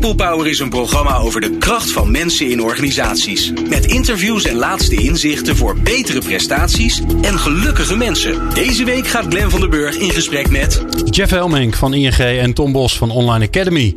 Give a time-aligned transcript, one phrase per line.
[0.00, 3.52] People Power is een programma over de kracht van mensen in organisaties.
[3.68, 8.54] Met interviews en laatste inzichten voor betere prestaties en gelukkige mensen.
[8.54, 10.84] Deze week gaat Glen van der Burg in gesprek met...
[11.10, 13.94] Jeff Helmink van ING en Tom Bos van Online Academy.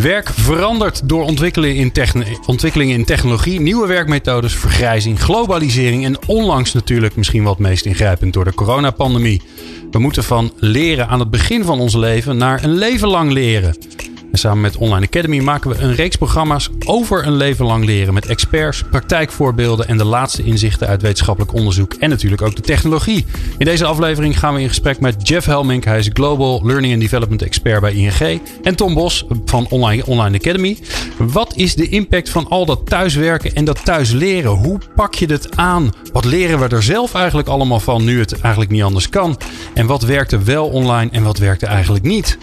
[0.00, 7.16] Werk verandert door ontwikkelingen in, ontwikkelingen in technologie, nieuwe werkmethodes, vergrijzing, globalisering en onlangs natuurlijk
[7.16, 9.42] misschien wat meest ingrijpend door de coronapandemie.
[9.90, 13.76] We moeten van leren aan het begin van ons leven naar een leven lang leren.
[14.32, 18.14] En samen met Online Academy maken we een reeks programma's over een leven lang leren.
[18.14, 21.94] Met experts, praktijkvoorbeelden en de laatste inzichten uit wetenschappelijk onderzoek.
[21.94, 23.26] En natuurlijk ook de technologie.
[23.58, 25.84] In deze aflevering gaan we in gesprek met Jeff Helmink.
[25.84, 28.40] Hij is Global Learning and Development Expert bij ING.
[28.62, 30.78] En Tom Bos van Online, Online Academy.
[31.18, 34.50] Wat is de impact van al dat thuiswerken en dat thuis leren?
[34.50, 35.90] Hoe pak je het aan?
[36.12, 39.38] Wat leren we er zelf eigenlijk allemaal van nu het eigenlijk niet anders kan?
[39.74, 42.38] En wat werkte wel online en wat werkte eigenlijk niet?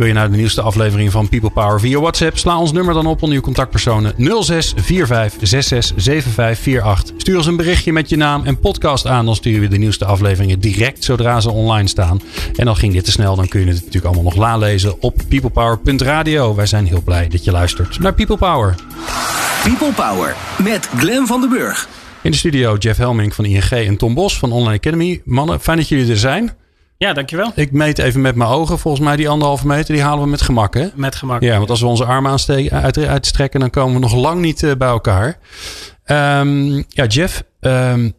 [0.00, 2.38] Wil je naar de nieuwste aflevering van People Power via WhatsApp?
[2.38, 4.20] Sla ons nummer dan op onder uw contactpersonen 0645667548.
[7.16, 9.24] Stuur ons een berichtje met je naam en podcast aan.
[9.24, 12.20] Dan sturen we de nieuwste afleveringen direct zodra ze online staan.
[12.56, 15.16] En dan ging dit te snel, dan kun je het natuurlijk allemaal nog nalezen op
[15.28, 16.54] peoplepower.radio.
[16.54, 18.74] Wij zijn heel blij dat je luistert naar People Power.
[19.62, 21.88] People Power met Glen van den Burg.
[22.22, 25.20] In de studio Jeff Helming van ING en Tom Bos van Online Academy.
[25.24, 26.52] Mannen, fijn dat jullie er zijn.
[27.02, 27.52] Ja, dankjewel.
[27.54, 28.78] Ik meet even met mijn ogen.
[28.78, 30.88] Volgens mij die anderhalve meter, die halen we met gemak, hè?
[30.94, 31.42] Met gemak.
[31.42, 34.62] Ja, want als we onze armen aansteken, uit, uitstrekken, dan komen we nog lang niet
[34.62, 35.38] uh, bij elkaar.
[36.06, 38.12] Um, ja, Jeff, um,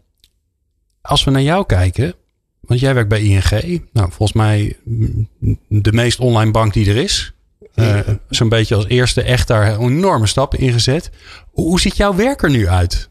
[1.01, 2.13] als we naar jou kijken,
[2.59, 3.89] want jij werkt bij ING.
[3.93, 4.77] Nou, volgens mij
[5.67, 7.33] de meest online bank die er is.
[7.75, 11.09] Uh, Zo'n beetje als eerste echt daar enorme stappen ingezet.
[11.51, 13.09] Hoe, hoe ziet jouw werk er nu uit?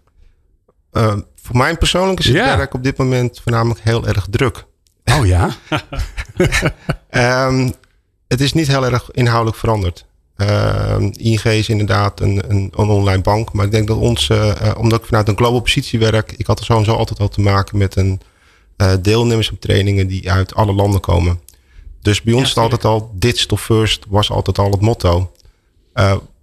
[0.92, 2.56] Uh, voor mij persoonlijk is het ja.
[2.56, 4.68] werk op dit moment voornamelijk heel erg druk.
[5.18, 5.56] Oh ja?
[7.46, 7.72] um,
[8.28, 10.04] het is niet heel erg inhoudelijk veranderd.
[10.36, 13.52] Uh, ING is inderdaad een, een, een, online bank.
[13.52, 16.32] Maar ik denk dat ons, uh, omdat ik vanuit een global positie werk...
[16.36, 18.20] ik had er sowieso altijd al te maken met een
[18.76, 20.06] uh, deelnemers op trainingen...
[20.06, 21.40] die uit alle landen komen.
[22.02, 25.32] Dus bij ons ja, is altijd al digital first was altijd al het motto.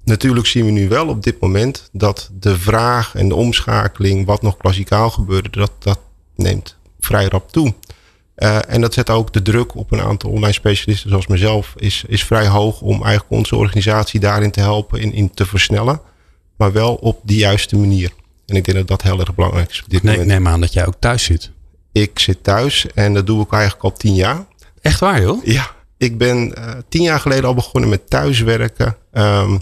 [0.04, 1.90] natuurlijk zien we nu wel op dit moment...
[1.92, 4.26] dat de vraag en de omschakeling...
[4.26, 6.00] wat nog klassikaal gebeurde, dat, dat
[6.36, 7.74] neemt vrij rap toe.
[8.38, 12.04] Uh, en dat zet ook de druk op een aantal online specialisten zoals mezelf is,
[12.08, 16.02] is vrij hoog om eigenlijk onze organisatie daarin te helpen in, in te versnellen.
[16.58, 18.12] Maar wel op de juiste manier.
[18.46, 19.84] En ik denk dat dat heel erg belangrijk is.
[19.84, 20.32] Op dit nee, moment.
[20.32, 21.52] neem aan dat jij ook thuis zit.
[21.92, 24.46] Ik zit thuis en dat doe ik eigenlijk al tien jaar.
[24.82, 25.46] Echt waar joh?
[25.46, 28.96] Ja, ik ben uh, tien jaar geleden al begonnen met thuiswerken.
[29.14, 29.60] Um,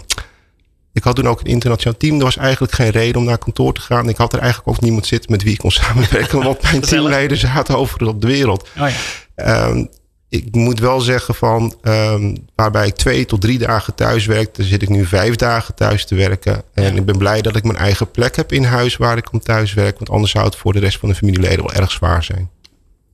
[0.96, 2.18] ik had toen ook een internationaal team.
[2.18, 4.08] Er was eigenlijk geen reden om naar kantoor te gaan.
[4.08, 6.42] Ik had er eigenlijk ook niemand zitten met wie ik kon samenwerken.
[6.42, 8.68] want mijn teamleden zaten overal op de wereld.
[8.78, 8.88] Oh
[9.36, 9.68] ja.
[9.68, 9.88] um,
[10.28, 14.82] ik moet wel zeggen van um, waarbij ik twee tot drie dagen thuis werkte, zit
[14.82, 16.62] ik nu vijf dagen thuis te werken.
[16.74, 16.90] En ja.
[16.90, 19.74] ik ben blij dat ik mijn eigen plek heb in huis waar ik kan thuis
[19.74, 19.98] werken.
[19.98, 22.50] Want anders zou het voor de rest van de familieleden wel erg zwaar zijn.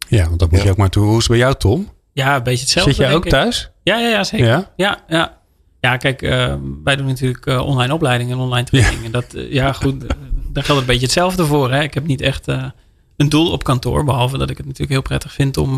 [0.09, 0.65] Ja, want dat moet ja.
[0.65, 1.05] je ook maar toe.
[1.05, 1.91] Hoe is het bij jou, Tom?
[2.13, 2.93] Ja, een beetje hetzelfde.
[2.93, 3.71] Zit jij ook thuis?
[3.83, 4.47] Ja, ja, ja, zeker.
[4.47, 5.05] Ja, ja.
[5.09, 5.41] ja.
[5.83, 6.55] Ja, kijk, uh,
[6.85, 9.05] wij doen natuurlijk uh, online opleidingen en online trainingen.
[9.05, 9.11] Ja.
[9.11, 10.01] Dat, uh, ja, goed,
[10.53, 11.73] daar geldt een beetje hetzelfde voor.
[11.73, 11.83] Hè?
[11.83, 12.47] Ik heb niet echt
[13.17, 15.75] een doel op kantoor, behalve dat ik het natuurlijk heel prettig vind om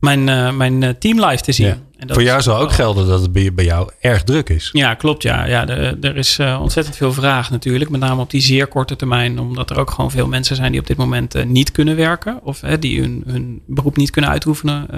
[0.00, 0.24] mijn,
[0.56, 1.66] mijn team live te zien.
[1.66, 1.72] Ja.
[1.72, 4.70] En dat voor jou zou ook gelden dat het bij jou erg druk is.
[4.72, 5.22] Ja, klopt.
[5.22, 8.96] Ja, ja de, er is ontzettend veel vraag natuurlijk, met name op die zeer korte
[8.96, 12.40] termijn, omdat er ook gewoon veel mensen zijn die op dit moment niet kunnen werken
[12.42, 14.88] of die hun, hun beroep niet kunnen uitoefenen.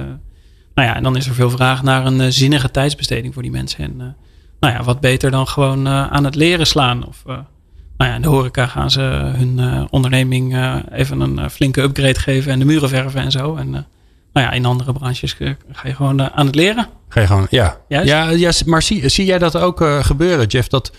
[0.76, 3.50] Nou ja, en dan is er veel vraag naar een uh, zinnige tijdsbesteding voor die
[3.50, 3.84] mensen.
[3.84, 4.06] En uh,
[4.60, 7.06] nou ja, wat beter dan gewoon uh, aan het leren slaan.
[7.06, 9.00] Of nou ja, in de horeca gaan ze
[9.36, 10.56] hun onderneming
[10.92, 13.56] even een flinke upgrade geven en de muren verven en zo.
[13.56, 13.86] En nou
[14.46, 15.36] ja, in andere branches
[15.72, 16.88] ga je gewoon aan het leren.
[17.08, 17.76] Ga je gewoon, ja.
[17.88, 18.08] Juist?
[18.08, 20.68] Ja, ja maar zie, zie jij dat ook gebeuren, Jeff?
[20.68, 20.92] Dat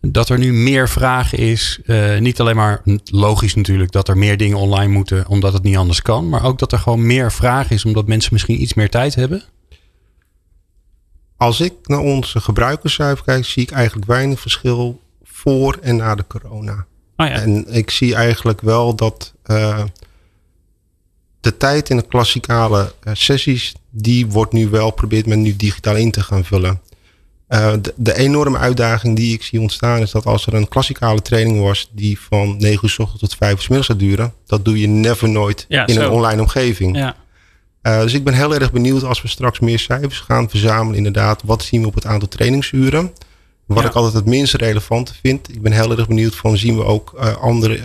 [0.00, 1.80] dat er nu meer vraag is.
[1.84, 5.76] Uh, niet alleen maar logisch natuurlijk dat er meer dingen online moeten omdat het niet
[5.76, 6.28] anders kan.
[6.28, 9.42] Maar ook dat er gewoon meer vraag is omdat mensen misschien iets meer tijd hebben.
[11.36, 16.24] Als ik naar onze gebruikerscijfer kijk, zie ik eigenlijk weinig verschil voor en na de
[16.26, 16.86] corona.
[17.16, 17.32] Oh ja.
[17.32, 19.84] En ik zie eigenlijk wel dat uh,
[21.40, 25.96] de tijd in de klassikale uh, sessies, die wordt nu wel probeert men nu digitaal
[25.96, 26.80] in te gaan vullen.
[27.50, 31.22] Uh, de, de, enorme uitdaging die ik zie ontstaan is dat als er een klassikale
[31.22, 34.32] training was die van 9 uur s ochtends tot 5 uur s middags zou duren,
[34.46, 36.00] dat doe je never nooit ja, in zo.
[36.00, 36.96] een online omgeving.
[36.96, 37.16] Ja.
[37.82, 41.42] Uh, dus ik ben heel erg benieuwd als we straks meer cijfers gaan verzamelen, inderdaad,
[41.44, 43.12] wat zien we op het aantal trainingsuren.
[43.66, 43.88] Wat ja.
[43.88, 45.48] ik altijd het minst relevante vind.
[45.48, 47.80] Ik ben heel erg benieuwd van zien we ook uh, andere,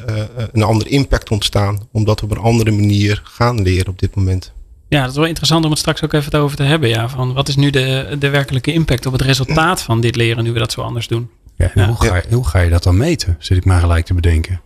[0.51, 4.53] een andere impact ontstaan, omdat we op een andere manier gaan leren op dit moment.
[4.87, 6.89] Ja, dat is wel interessant om het straks ook even over te hebben.
[6.89, 10.43] Ja, van wat is nu de, de werkelijke impact op het resultaat van dit leren
[10.43, 11.29] nu we dat zo anders doen?
[11.55, 13.35] Ja, en Hoe, ga je, hoe ga je dat dan meten?
[13.39, 14.61] Zit ik maar gelijk te bedenken.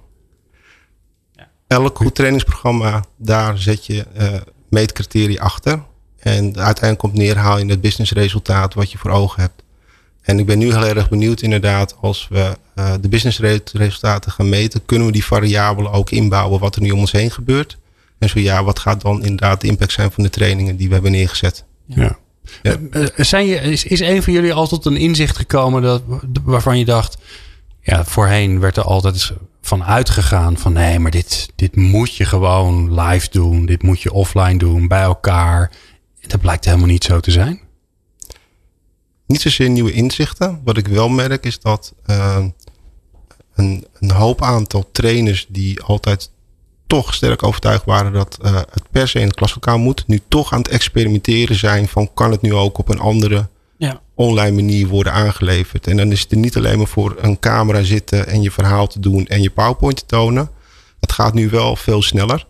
[1.68, 4.34] Elk goed trainingsprogramma, daar zet je uh,
[4.70, 5.84] meetcriteria achter.
[6.20, 9.64] En uiteindelijk komt neer, haal je het businessresultaat wat je voor ogen hebt.
[10.22, 14.86] En ik ben nu heel erg benieuwd inderdaad, als we uh, de businessresultaten gaan meten,
[14.86, 17.78] kunnen we die variabelen ook inbouwen wat er nu om ons heen gebeurt.
[18.20, 20.94] En zo ja, wat gaat dan inderdaad de impact zijn van de trainingen die we
[20.94, 21.66] hebben neergezet?
[21.86, 22.18] Ja.
[22.62, 22.78] ja.
[22.92, 26.02] Uh, zijn je, is, is een van jullie altijd een inzicht gekomen dat,
[26.44, 27.18] waarvan je dacht,
[27.82, 33.02] ja, voorheen werd er altijd van uitgegaan van nee, maar dit, dit moet je gewoon
[33.02, 35.72] live doen, dit moet je offline doen, bij elkaar.
[36.28, 37.60] Dat blijkt helemaal niet zo te zijn.
[39.28, 40.62] Niet zozeer nieuwe inzichten.
[40.64, 42.46] Wat ik wel merk is dat uh,
[43.56, 46.32] een, een hoop aantal trainers die altijd
[46.90, 50.54] toch sterk overtuigd waren dat uh, het per se in het klaslokaal moet, nu toch
[50.54, 53.48] aan het experimenteren zijn van kan het nu ook op een andere
[53.78, 54.02] ja.
[54.16, 55.88] online manier worden aangeleverd.
[55.88, 58.88] En dan is het er niet alleen maar voor een camera zitten en je verhaal
[58.88, 60.50] te doen en je PowerPoint te tonen.
[61.00, 62.48] Het gaat nu wel veel sneller.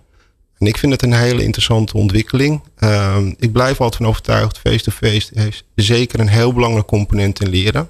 [0.58, 2.62] En ik vind het een hele interessante ontwikkeling.
[2.80, 7.50] Uh, ik blijf altijd van overtuigd, face-to-face -face heeft zeker een heel belangrijk component in
[7.50, 7.90] leren.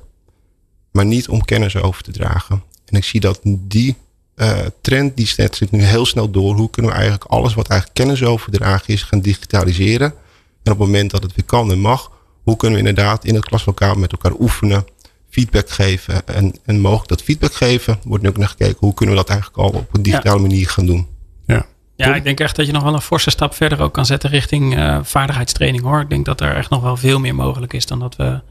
[0.92, 2.64] Maar niet om kennis over te dragen.
[2.86, 3.96] En ik zie dat die
[4.42, 6.56] uh, trend, die zet zich nu heel snel door.
[6.56, 10.14] Hoe kunnen we eigenlijk alles wat eigenlijk kennis overdragen is gaan digitaliseren.
[10.64, 12.12] En op het moment dat het weer kan en mag,
[12.44, 14.86] hoe kunnen we inderdaad in het klaslokaal met elkaar oefenen,
[15.30, 16.28] feedback geven.
[16.28, 19.30] En, en mogelijk dat feedback geven, wordt nu ook naar gekeken, hoe kunnen we dat
[19.30, 21.08] eigenlijk al op een digitale manier gaan doen.
[21.48, 21.66] Ja.
[21.96, 24.30] Ja, ik denk echt dat je nog wel een forse stap verder ook kan zetten
[24.30, 26.02] richting uh, vaardigheidstraining hoor.
[26.02, 28.42] Ik denk dat er echt nog wel veel meer mogelijk is dan dat we,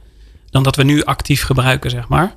[0.50, 2.34] dan dat we nu actief gebruiken, zeg maar.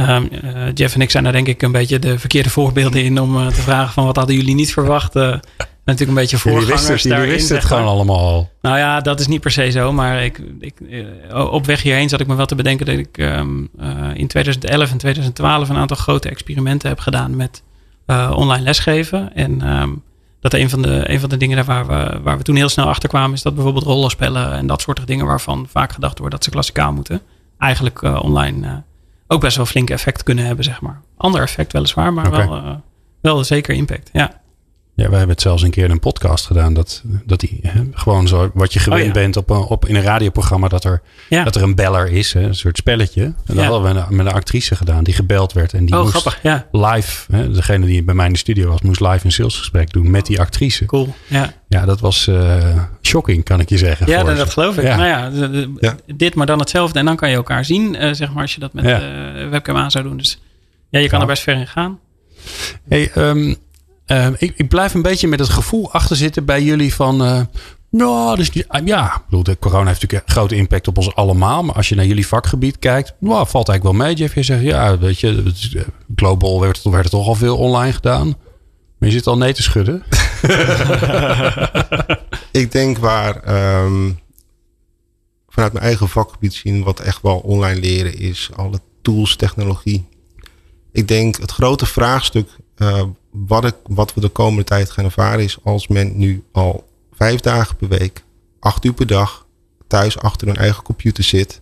[0.00, 3.20] Um, uh, Jeff en ik zijn daar denk ik een beetje de verkeerde voorbeelden in
[3.20, 5.14] om uh, te vragen van wat hadden jullie niet verwacht.
[5.14, 5.48] natuurlijk
[5.84, 8.50] een beetje voorgangers jullie wisten, wisten het gewoon allemaal al.
[8.62, 9.92] Nou ja, dat is niet per se zo.
[9.92, 10.74] Maar ik, ik,
[11.32, 13.70] op weg hierheen zat ik me wel te bedenken dat ik um,
[14.14, 17.62] in 2011 en 2012 een aantal grote experimenten heb gedaan met
[18.30, 19.34] online lesgeven.
[19.34, 20.02] En um,
[20.40, 22.68] dat een van de, een van de dingen daar waar we, waar we toen heel
[22.68, 26.34] snel achter kwamen, is dat bijvoorbeeld rollenspellen en dat soort dingen waarvan vaak gedacht wordt
[26.34, 27.20] dat ze klassikaal moeten,
[27.58, 28.72] eigenlijk uh, online uh,
[29.28, 31.00] ook best wel flink effect kunnen hebben, zeg maar.
[31.16, 32.48] Ander effect weliswaar, maar okay.
[32.48, 32.74] wel, uh,
[33.20, 34.10] wel zeker impact.
[34.12, 34.40] Ja.
[34.98, 36.74] Ja, we hebben het zelfs een keer in een podcast gedaan.
[36.74, 39.12] Dat, dat die hè, gewoon zo wat je gewend oh, ja.
[39.12, 40.68] bent op, een, op in een radioprogramma.
[40.68, 41.44] Dat er, ja.
[41.44, 43.22] dat er een beller is, hè, een soort spelletje.
[43.22, 43.62] En dat ja.
[43.62, 45.72] hadden we met een actrice gedaan die gebeld werd.
[45.72, 46.66] En die oh, moest grappig, ja.
[46.72, 50.10] live, hè, degene die bij mij in de studio was, moest live een salesgesprek doen
[50.10, 50.84] met die actrice.
[50.84, 51.52] Cool, ja.
[51.68, 54.06] Ja, dat was uh, shocking, kan ik je zeggen.
[54.06, 54.84] Ja, dat, dat, geloof ik.
[54.84, 56.98] Nou ja, dit maar dan hetzelfde.
[56.98, 59.00] En dan kan je elkaar zien, uh, zeg maar, als je dat met ja.
[59.00, 60.16] uh, webcam aan zou doen.
[60.16, 60.40] Dus
[60.88, 61.98] ja, je kan er best ver in gaan.
[62.88, 63.56] Hey, um,
[64.12, 67.22] uh, ik, ik, blijf een beetje met het gevoel achter zitten bij jullie van.
[67.22, 67.40] Uh,
[67.90, 68.50] nou, dus
[68.84, 71.62] ja, ik bedoel, de corona heeft natuurlijk een grote impact op ons allemaal.
[71.62, 74.16] Maar als je naar jullie vakgebied kijkt, nou, valt eigenlijk wel mee.
[74.16, 75.52] Jeff, je zegt, ja, weet je,
[76.16, 78.26] global werd, er toch al veel online gedaan.
[78.98, 80.02] Maar je zit al nee te schudden.
[82.62, 83.34] ik denk waar
[83.84, 84.18] um,
[85.48, 90.08] vanuit mijn eigen vakgebied zien, wat echt wel online leren is, alle tools, technologie.
[90.92, 93.02] Ik denk het grote vraagstuk uh,
[93.46, 97.40] wat, ik, wat we de komende tijd gaan ervaren is als men nu al vijf
[97.40, 98.22] dagen per week,
[98.60, 99.46] acht uur per dag,
[99.86, 101.60] thuis achter hun eigen computer zit.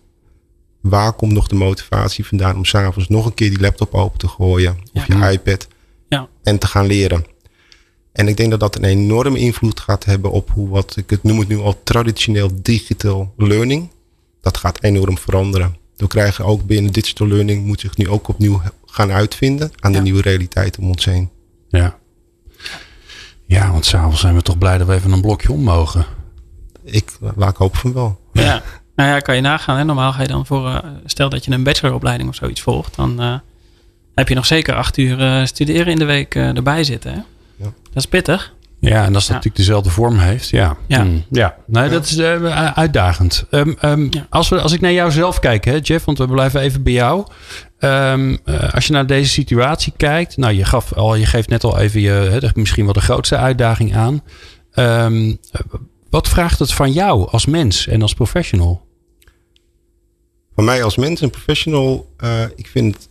[0.81, 4.29] Waar komt nog de motivatie vandaan om s'avonds nog een keer die laptop open te
[4.29, 5.29] gooien of ja.
[5.29, 5.67] je iPad
[6.09, 6.29] ja.
[6.43, 7.25] en te gaan leren?
[8.13, 11.23] En ik denk dat dat een enorme invloed gaat hebben op hoe wat ik het
[11.23, 13.91] noem het nu al traditioneel digital learning.
[14.41, 15.77] Dat gaat enorm veranderen.
[15.97, 20.01] We krijgen ook binnen digital learning moet zich nu ook opnieuw gaan uitvinden aan de
[20.01, 21.31] nieuwe realiteit om ons heen.
[21.69, 21.99] Ja.
[23.47, 26.05] Ja, want s'avonds zijn we toch blij dat we even een blokje om mogen.
[26.85, 28.21] Ik laat ik hopen van wel.
[28.33, 28.63] Ja.
[28.97, 29.77] Nou ja, kan je nagaan.
[29.77, 29.85] Hè?
[29.85, 33.23] Normaal ga je dan voor, uh, stel dat je een bacheloropleiding of zoiets volgt, dan
[33.23, 33.39] uh,
[34.15, 37.13] heb je nog zeker acht uur uh, studeren in de week erbij zitten.
[37.13, 37.19] Hè?
[37.57, 37.73] Ja.
[37.83, 38.55] Dat is pittig.
[38.89, 39.33] Ja, en als dat ja.
[39.33, 40.77] natuurlijk dezelfde vorm heeft, ja.
[40.87, 41.57] Ja, mm, ja.
[41.67, 43.47] Nee, dat is uh, uitdagend.
[43.51, 44.27] Um, um, ja.
[44.31, 46.93] als, we, als ik naar jou zelf kijk, hè, Jeff, want we blijven even bij
[46.93, 47.27] jou.
[47.79, 51.65] Um, uh, als je naar deze situatie kijkt, nou, je, gaf al, je geeft net
[51.65, 54.23] al even je, hè, misschien wel de grootste uitdaging aan.
[56.11, 58.87] wat vraagt het van jou als mens en als professional?
[60.55, 63.09] Van mij als mens en professional, uh, ik vind,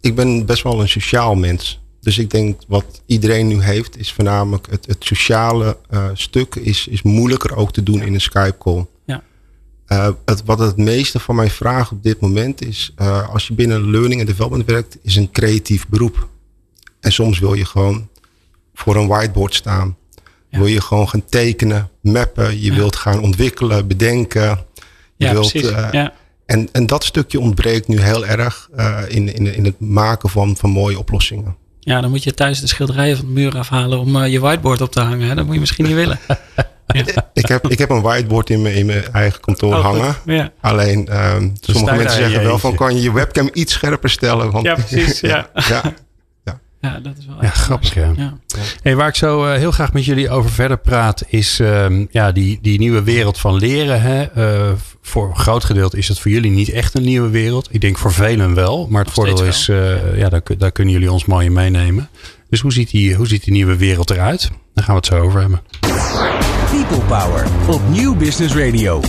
[0.00, 1.81] ik ben best wel een sociaal mens.
[2.02, 6.86] Dus ik denk wat iedereen nu heeft, is voornamelijk het, het sociale uh, stuk is,
[6.86, 8.04] is moeilijker ook te doen ja.
[8.04, 8.86] in een Skype call.
[9.04, 9.22] Ja.
[9.88, 13.54] Uh, het, wat het meeste van mij vraagt op dit moment is, uh, als je
[13.54, 16.28] binnen learning en development werkt, is een creatief beroep.
[17.00, 18.08] En soms wil je gewoon
[18.74, 19.96] voor een whiteboard staan.
[20.50, 22.60] Wil je gewoon gaan tekenen, mappen.
[22.60, 24.64] Je wilt gaan ontwikkelen, bedenken.
[25.16, 25.70] Je ja, wilt, precies.
[25.70, 26.12] eh, ja.
[26.46, 30.56] en, en dat stukje ontbreekt nu heel erg eh, in, in, in het maken van,
[30.56, 31.56] van mooie oplossingen.
[31.84, 34.80] Ja, dan moet je thuis de schilderijen van de muur afhalen om eh, je whiteboard
[34.80, 35.28] op te hangen.
[35.28, 35.34] Hè?
[35.34, 36.18] Dat moet je misschien niet willen.
[37.32, 40.16] Ik heb, ik heb een whiteboard in mijn, in mijn eigen kantoor Oh, hangen.
[40.24, 40.52] Ja.
[40.60, 44.50] Alleen ehm, sta sommige mensen zeggen wel van kan je je webcam iets scherper stellen.
[44.50, 45.50] Want, Ja, precies, ja.
[45.54, 45.82] ja.
[46.82, 48.12] Ja, dat is wel Ja, echt grappig, ja.
[48.16, 48.34] Ja.
[48.82, 52.32] Hey, waar ik zo eh, heel graag met jullie over verder praat, is ehm, ja,
[52.32, 54.02] die, die nieuwe wereld van leren.
[54.02, 54.22] Hè?
[54.22, 54.72] Eh,
[55.02, 57.68] voor een groot gedeelte is het voor jullie niet echt een nieuwe wereld.
[57.70, 58.86] Ik denk voor velen wel.
[58.90, 62.08] Maar het Nog voordeel is, eh, ja, daar, daar kunnen jullie ons mooi in meenemen.
[62.50, 64.50] Dus hoe ziet, die, hoe ziet die nieuwe wereld eruit?
[64.74, 65.62] Daar gaan we het zo over hebben.
[66.70, 69.00] People Power op Nieuw Business Radio.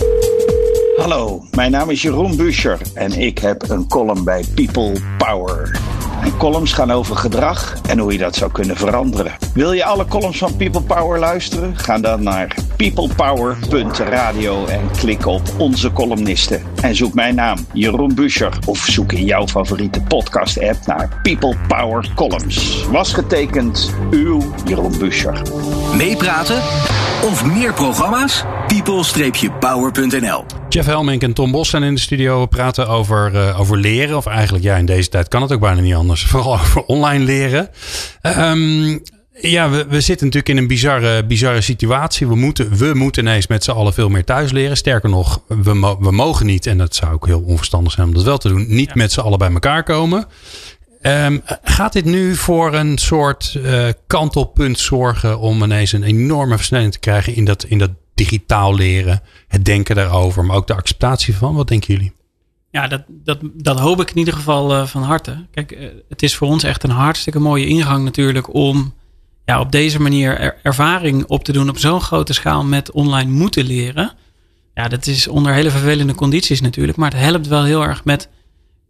[0.96, 5.80] Hallo, mijn naam is Jeroen Buescher en ik heb een column bij People Power.
[6.20, 9.32] Mijn columns gaan over gedrag en hoe je dat zou kunnen veranderen.
[9.54, 11.76] Wil je alle columns van People Power luisteren?
[11.76, 16.62] Ga dan naar peoplepower.radio en klik op onze columnisten.
[16.80, 22.08] En zoek mijn naam, Jeroen Buescher, of zoek in jouw favoriete podcast-app naar People Power
[22.14, 22.86] Columns.
[22.90, 25.42] Was getekend, uw Jeroen Buescher.
[25.96, 26.56] Meepraten
[27.22, 28.44] of meer programma's?
[28.66, 32.40] people-power.nl Jeff Helmink en Tom Bos zijn in de studio.
[32.40, 34.16] We praten over, eh, over leren.
[34.16, 36.24] Of eigenlijk, ja, in deze tijd kan het ook bijna niet anders.
[36.30, 37.68] Vooral over online leren.
[38.20, 38.98] Ehm,
[39.40, 42.26] ja, we, we zitten natuurlijk in een bizarre, bizarre situatie.
[42.26, 44.76] We moeten, we moeten ineens met z'n allen veel meer thuis leren.
[44.76, 48.14] Sterker nog, we, mo- we mogen niet, en dat zou ook heel onverstandig zijn om
[48.14, 50.26] dat wel te doen, niet met z'n allen bij elkaar komen.
[51.00, 56.92] Ehm, gaat dit nu voor een soort eh, kantelpunt zorgen om ineens een enorme versnelling
[56.92, 61.36] te krijgen in dat, in dat digitaal leren, het denken daarover, maar ook de acceptatie
[61.36, 61.54] van?
[61.54, 62.12] Wat denken jullie?
[62.70, 65.46] Ja, dat, dat, dat hoop ik in ieder geval eh, van harte.
[65.50, 68.94] Kijk, eh, het is voor ons echt een hartstikke mooie ingang natuurlijk om
[69.44, 73.30] ja, op deze manier er- ervaring op te doen op zo'n grote schaal met online
[73.30, 74.12] moeten leren.
[74.74, 78.28] Ja, dat is onder hele vervelende condities natuurlijk, maar het helpt wel heel erg met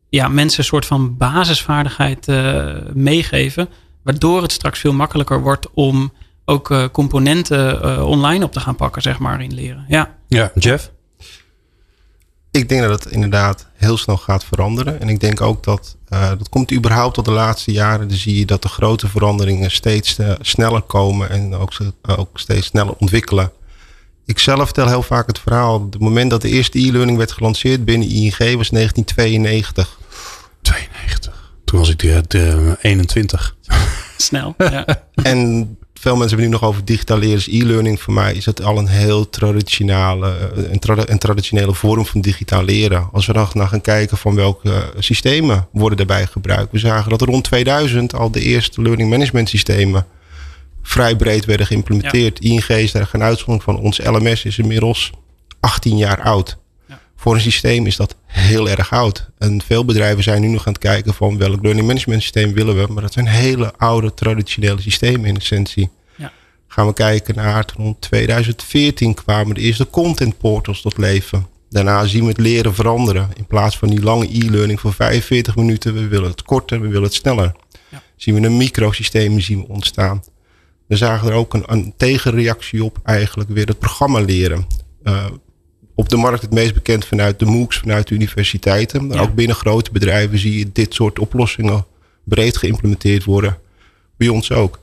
[0.09, 3.69] ja, mensen een soort van basisvaardigheid eh, meegeven,
[4.03, 6.13] waardoor het straks veel makkelijker wordt om
[6.45, 9.85] ook eh, componenten eh, online op te gaan pakken, zeg maar, in leren.
[9.89, 10.93] Ja, Ja, Jeff?
[12.51, 15.01] Ik denk dat het inderdaad heel snel gaat veranderen.
[15.01, 18.09] En ik denk ook dat eh, dat komt überhaupt tot de laatste jaren.
[18.09, 22.67] Dan zie je dat de grote veranderingen steeds sneller komen en ook, ze- ook steeds
[22.67, 23.51] sneller ontwikkelen.
[24.27, 25.75] Ik zelf vertel heel vaak het verhaal.
[25.75, 29.99] Op het moment dat de eerste e-learning werd gelanceerd binnen ING was 1992.
[30.63, 31.53] 92.
[31.65, 33.57] Toen was ik de, de 21.
[34.17, 34.55] snel.
[34.59, 34.87] Ja.
[35.15, 37.35] En veel mensen hebben nu nog over digitaal leren.
[37.35, 41.75] Dus e-learning voor mij is het al een heel traditionele, eh, een, trad- een traditionele
[41.75, 43.09] vorm van digitaal leren.
[43.13, 46.73] Als we dan naar gaan kijken van welke eh, systemen worden daarbij gebruikt.
[46.73, 50.07] We zagen dat rond 2000 al de eerste learning management systemen
[50.83, 52.41] vrij breed werden geïmplementeerd.
[52.41, 53.79] ING is daar geen uitzondering van.
[53.79, 55.11] Ons LMS is inmiddels
[55.61, 56.59] 18 jaar oud.
[57.25, 59.31] Voor een systeem is dat heel erg oud.
[59.39, 62.77] En veel bedrijven zijn nu nog aan het kijken van welk learning management systeem willen
[62.77, 62.93] we.
[62.93, 65.91] Maar dat zijn hele oude traditionele systemen in essentie.
[66.17, 66.33] Ja.
[66.69, 71.47] Gaan we kijken naar rond 2014 kwamen de eerste content portals tot leven.
[71.71, 73.31] Daarna zien we het leren veranderen.
[73.37, 77.03] In plaats van die lange e-learning van 45 minuten, we willen het korter, we willen
[77.03, 77.55] het sneller.
[77.89, 78.03] Ja.
[78.17, 80.23] Zien we een microsysteem zien we ontstaan.
[80.87, 84.67] We zagen er ook een, een tegenreactie op eigenlijk weer het programma leren.
[85.03, 85.25] Eh,
[85.95, 89.07] op de markt het meest bekend vanuit de MOOCs, vanuit de universiteiten.
[89.07, 89.23] Maar Ja.
[89.23, 91.85] ook binnen grote bedrijven zie je dit soort oplossingen
[92.25, 93.59] breed geïmplementeerd worden.
[94.17, 94.79] Bij ons ook.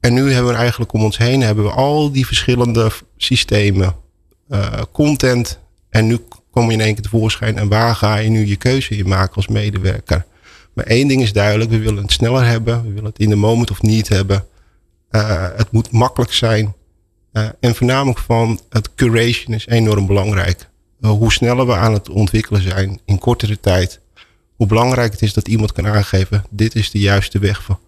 [0.00, 3.94] En nu hebben we eigenlijk om ons heen hebben we al die verschillende systemen,
[4.48, 5.58] eh, content.
[5.90, 6.18] En nu
[6.50, 7.58] kom je in één keer tevoorschijn.
[7.58, 10.24] En waar ga je nu je keuze in maken als medewerker?
[10.74, 12.82] Maar één ding is duidelijk, we willen het sneller hebben.
[12.82, 14.44] We willen het in de moment of niet hebben.
[15.10, 16.74] Eh, het moet makkelijk zijn.
[17.32, 20.68] Eh, en voornamelijk van het curation is enorm belangrijk.
[21.00, 24.00] Eh, hoe sneller we aan het ontwikkelen zijn in kortere tijd.
[24.56, 26.44] Hoe belangrijk het is dat iemand kan aangeven.
[26.50, 27.78] Dit is de juiste weg van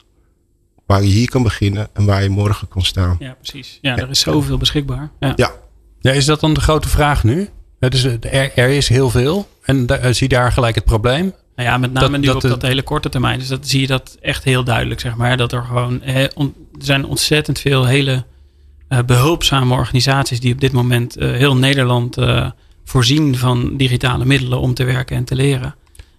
[0.87, 3.17] waar je hier kan beginnen en waar je morgen kan staan.
[3.19, 3.79] Ja, precies.
[3.81, 5.11] Ja, er is zoveel beschikbaar.
[5.21, 5.33] Ja.
[5.37, 5.53] Ja,
[6.01, 7.49] Ja, is dat dan de grote vraag nu?
[7.81, 8.19] Het is, er,
[8.59, 9.49] er is heel veel.
[9.65, 11.33] En da- eh, zie daar gelijk het probleem.
[11.57, 13.39] Nou ja, met name Dat- nu dat op de- dat hele korte termijn.
[13.39, 15.37] Dus dat zie je dat echt heel duidelijk, zeg maar.
[15.37, 18.21] Dat er gewoon, eh, on- er zijn ontzettend veel hele eh,
[19.07, 22.51] behulpzame organisaties die op dit moment eh, heel Nederland eh,
[22.85, 25.75] voorzien van digitale middelen om te werken en te leren.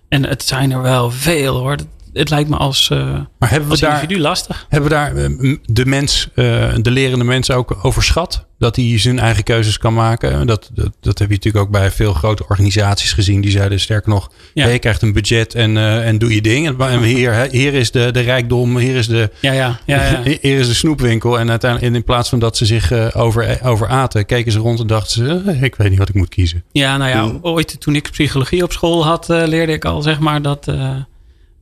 [0.08, 1.76] En het zijn er wel veel hoor.
[2.14, 3.00] Het lijkt me als, uh,
[3.40, 4.66] maar hebben we als daar, individu lastig.
[4.70, 8.46] Hebben we daar uh, de mens, uh, de lerende mens ook overschat?
[8.60, 10.48] Dat hij zijn eigen keuzes kan maken?
[10.48, 13.42] Dat, dat, dat heb je natuurlijk ook bij veel grote organisaties gezien.
[13.42, 14.68] Die zeiden sterker nog, ja.
[14.68, 16.80] je krijgt een budget en, en doe je ding.
[16.80, 20.22] En hier, hier is de, de rijkdom, hier is de, ja, ja, ja, ja.
[20.42, 21.40] hier is de snoepwinkel.
[21.40, 24.88] En uiteindelijk in plaats van dat ze zich over, over aten, keken ze rond en
[24.88, 26.64] dachten ze, ik weet niet wat ik moet kiezen.
[26.72, 30.42] Ja, nou ja, ooit toen ik psychologie op school had, leerde ik al zeg maar
[30.42, 30.68] dat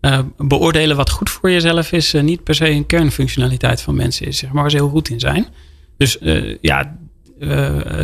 [0.01, 4.27] uh, beoordelen wat goed voor jezelf is, uh, niet per se een kernfunctionaliteit van mensen
[4.27, 5.45] is, zeg maar, waar ze heel goed in zijn.
[5.97, 6.97] Dus uh, ja,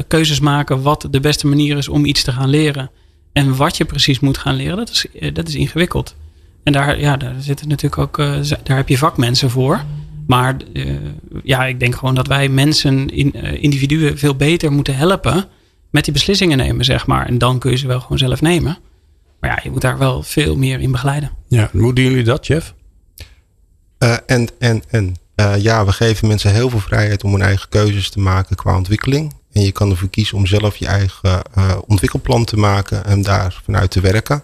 [0.08, 2.92] keuzes maken wat de beste manier is om iets te gaan leren.
[3.34, 6.16] En wat je precies moet gaan leren, dat is, dat is ingewikkeld.
[6.64, 8.18] En daar, ja, daar zitten natuurlijk ook,
[8.64, 9.84] daar heb je vakmensen voor.
[10.28, 10.58] Maar
[11.44, 15.46] ja, ik denk gewoon dat wij mensen, in, individuen, veel beter moeten helpen
[15.90, 17.26] met die beslissingen nemen, zeg maar.
[17.26, 18.78] En dan kun je ze wel gewoon zelf nemen.
[19.48, 21.32] Maar ja, je moet daar wel veel meer in begeleiden.
[21.48, 22.74] Ja, hoe doen jullie dat, Jeff?
[24.00, 25.16] Uh, en, en, en.
[25.36, 28.76] Uh, ja, we geven mensen heel veel vrijheid om hun eigen keuzes te maken qua
[28.76, 29.34] ontwikkeling.
[29.52, 33.62] En je kan ervoor kiezen om zelf je eigen uh, ontwikkelplan te maken en daar
[33.64, 34.44] vanuit te werken.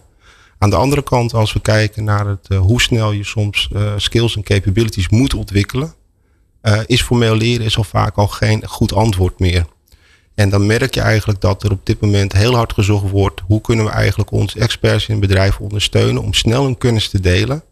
[0.57, 4.43] Aan de andere kant, als we kijken naar het, hoe snel je soms skills en
[4.43, 5.93] capabilities moet ontwikkelen,
[6.85, 9.65] is formeel leren is al vaak al geen goed antwoord meer.
[10.35, 13.41] En dan merk je eigenlijk dat er op dit moment heel hard gezocht wordt.
[13.45, 17.63] Hoe kunnen we eigenlijk onze experts in bedrijven ondersteunen om snel hun kennis te delen.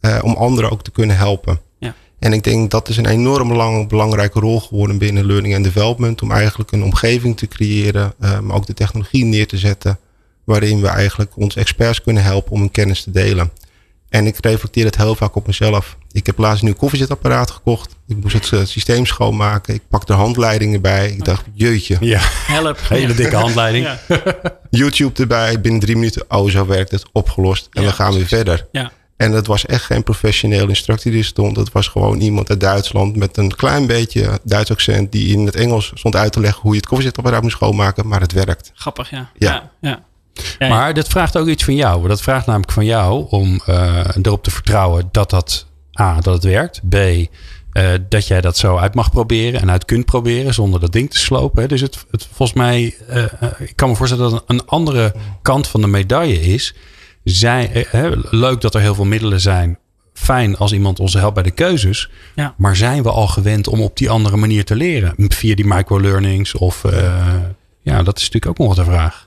[0.00, 1.60] Uh, om anderen ook te kunnen helpen.
[1.78, 1.94] Ja.
[2.18, 6.22] En ik denk dat is een enorm belang, belangrijke rol geworden binnen learning and development.
[6.22, 8.14] Om eigenlijk een omgeving te creëren.
[8.20, 9.98] Uh, maar ook de technologie neer te zetten.
[10.44, 13.50] Waarin we eigenlijk onze experts kunnen helpen om hun kennis te delen.
[14.14, 15.96] En ik reflecteer het heel vaak op mezelf.
[16.12, 17.96] Ik heb laatst een nieuw koffiezetapparaat gekocht.
[18.06, 19.74] Ik moest het uh, systeem schoonmaken.
[19.74, 21.10] Ik pak de handleidingen bij.
[21.10, 21.96] Ik dacht, jeutje.
[22.00, 22.78] Ja, help.
[22.88, 23.86] Hele dikke handleiding.
[23.86, 23.98] Ja.
[24.70, 25.60] YouTube erbij.
[25.60, 26.24] Binnen drie minuten.
[26.28, 27.04] Oh, zo werkt het.
[27.12, 27.68] Opgelost.
[27.72, 28.66] En Ja, we gaan weer verder.
[28.72, 28.92] Ja.
[29.16, 31.54] En dat was echt geen professioneel instructie die stond.
[31.54, 35.12] Dat was gewoon iemand uit Duitsland met een klein beetje Duits accent.
[35.12, 38.08] Die in het Engels stond uit te leggen hoe je het koffiezetapparaat moest schoonmaken.
[38.08, 38.70] Maar het werkt.
[38.74, 39.30] Grappig, ja.
[39.34, 39.70] Ja.
[39.80, 40.04] ja.
[40.34, 40.66] Ja.
[40.66, 42.08] Ja, Maar dat vraagt ook iets van jou.
[42.08, 45.66] Dat vraagt namelijk van jou om uh, erop te vertrouwen dat dat
[46.00, 46.80] A, dat het werkt.
[46.88, 47.28] B, uh,
[48.08, 51.18] dat jij dat zo uit mag proberen en uit kunt proberen zonder dat ding te
[51.18, 51.62] slopen.
[51.62, 51.68] Hè.
[51.68, 53.24] Dus het, het volgens mij, uh,
[53.58, 56.74] ik kan me voorstellen dat een andere kant van de medaille is.
[57.24, 57.86] Zij,
[58.30, 59.78] leuk dat er heel veel middelen zijn.
[60.14, 62.10] Fijn als iemand ons helpt bij de keuzes.
[62.34, 62.54] Ja.
[62.56, 65.14] Maar zijn we al gewend om op die andere manier te leren?
[65.16, 66.84] Via die microlearnings of...
[67.82, 69.23] ja, dat is natuurlijk ook nog wat de vraag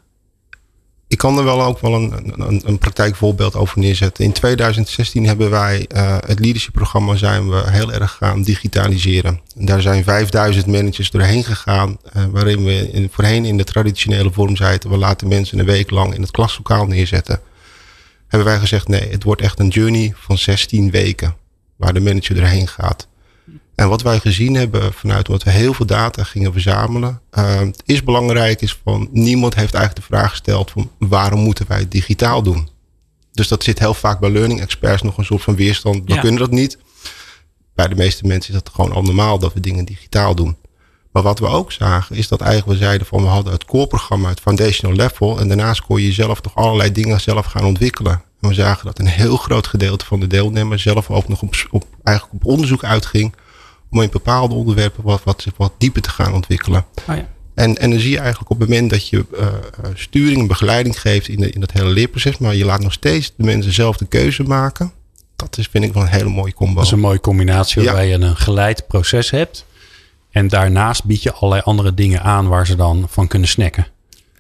[1.07, 4.23] ik kan er wel ook wel een, een, een praktijkvoorbeeld over neerzetten.
[4.23, 9.39] In 2016 hebben wij uh, het leadership programma zijn we heel erg gaan digitaliseren.
[9.57, 11.97] En daar zijn 5000 managers doorheen gegaan.
[12.17, 14.89] Uh, waarin we voorheen in de traditionele vorm zeiden.
[14.89, 17.39] We laten mensen een week lang in het klaslokaal neerzetten.
[18.27, 21.35] Hebben wij gezegd nee, het wordt echt een journey van 16 weken.
[21.75, 23.07] Waar de manager doorheen gaat.
[23.77, 28.03] En wat wij gezien hebben vanuit wat we heel veel data gingen verzamelen, uh, is
[28.03, 32.41] belangrijk is van niemand heeft eigenlijk de vraag gesteld van waarom moeten wij het digitaal
[32.43, 32.69] doen?
[33.31, 36.01] Dus dat zit heel vaak bij learning experts nog een soort van weerstand.
[36.05, 36.19] We Ja.
[36.19, 36.77] kunnen dat niet.
[37.75, 40.57] Bij de meeste mensen is dat gewoon al normaal dat we dingen digitaal doen.
[41.11, 43.87] Maar wat we ook zagen is dat eigenlijk we zeiden van we hadden het core
[43.87, 45.39] programma, het foundational level.
[45.39, 48.21] En daarnaast kon je zelf toch allerlei dingen zelf gaan ontwikkelen.
[48.41, 51.55] En we zagen dat een heel groot gedeelte van de deelnemers zelf ook nog op,
[51.69, 53.33] op, eigenlijk op onderzoek uitging
[53.89, 56.85] om in bepaalde onderwerpen wat, wat, wat dieper te gaan ontwikkelen.
[57.09, 57.27] Oh ja.
[57.53, 59.47] En, en dan zie je eigenlijk op het moment dat je uh,
[59.93, 63.33] sturing en begeleiding geeft in, de, in dat hele leerproces, maar je laat nog steeds
[63.37, 64.91] de mensen zelf de keuze maken.
[65.35, 66.75] Dat is, vind ik wel een hele mooie combo.
[66.75, 67.85] Dat is een mooie combinatie Ja.
[67.87, 69.65] waarbij je een geleid proces hebt.
[70.31, 73.87] En daarnaast bied je allerlei andere dingen aan waar ze dan van kunnen snacken.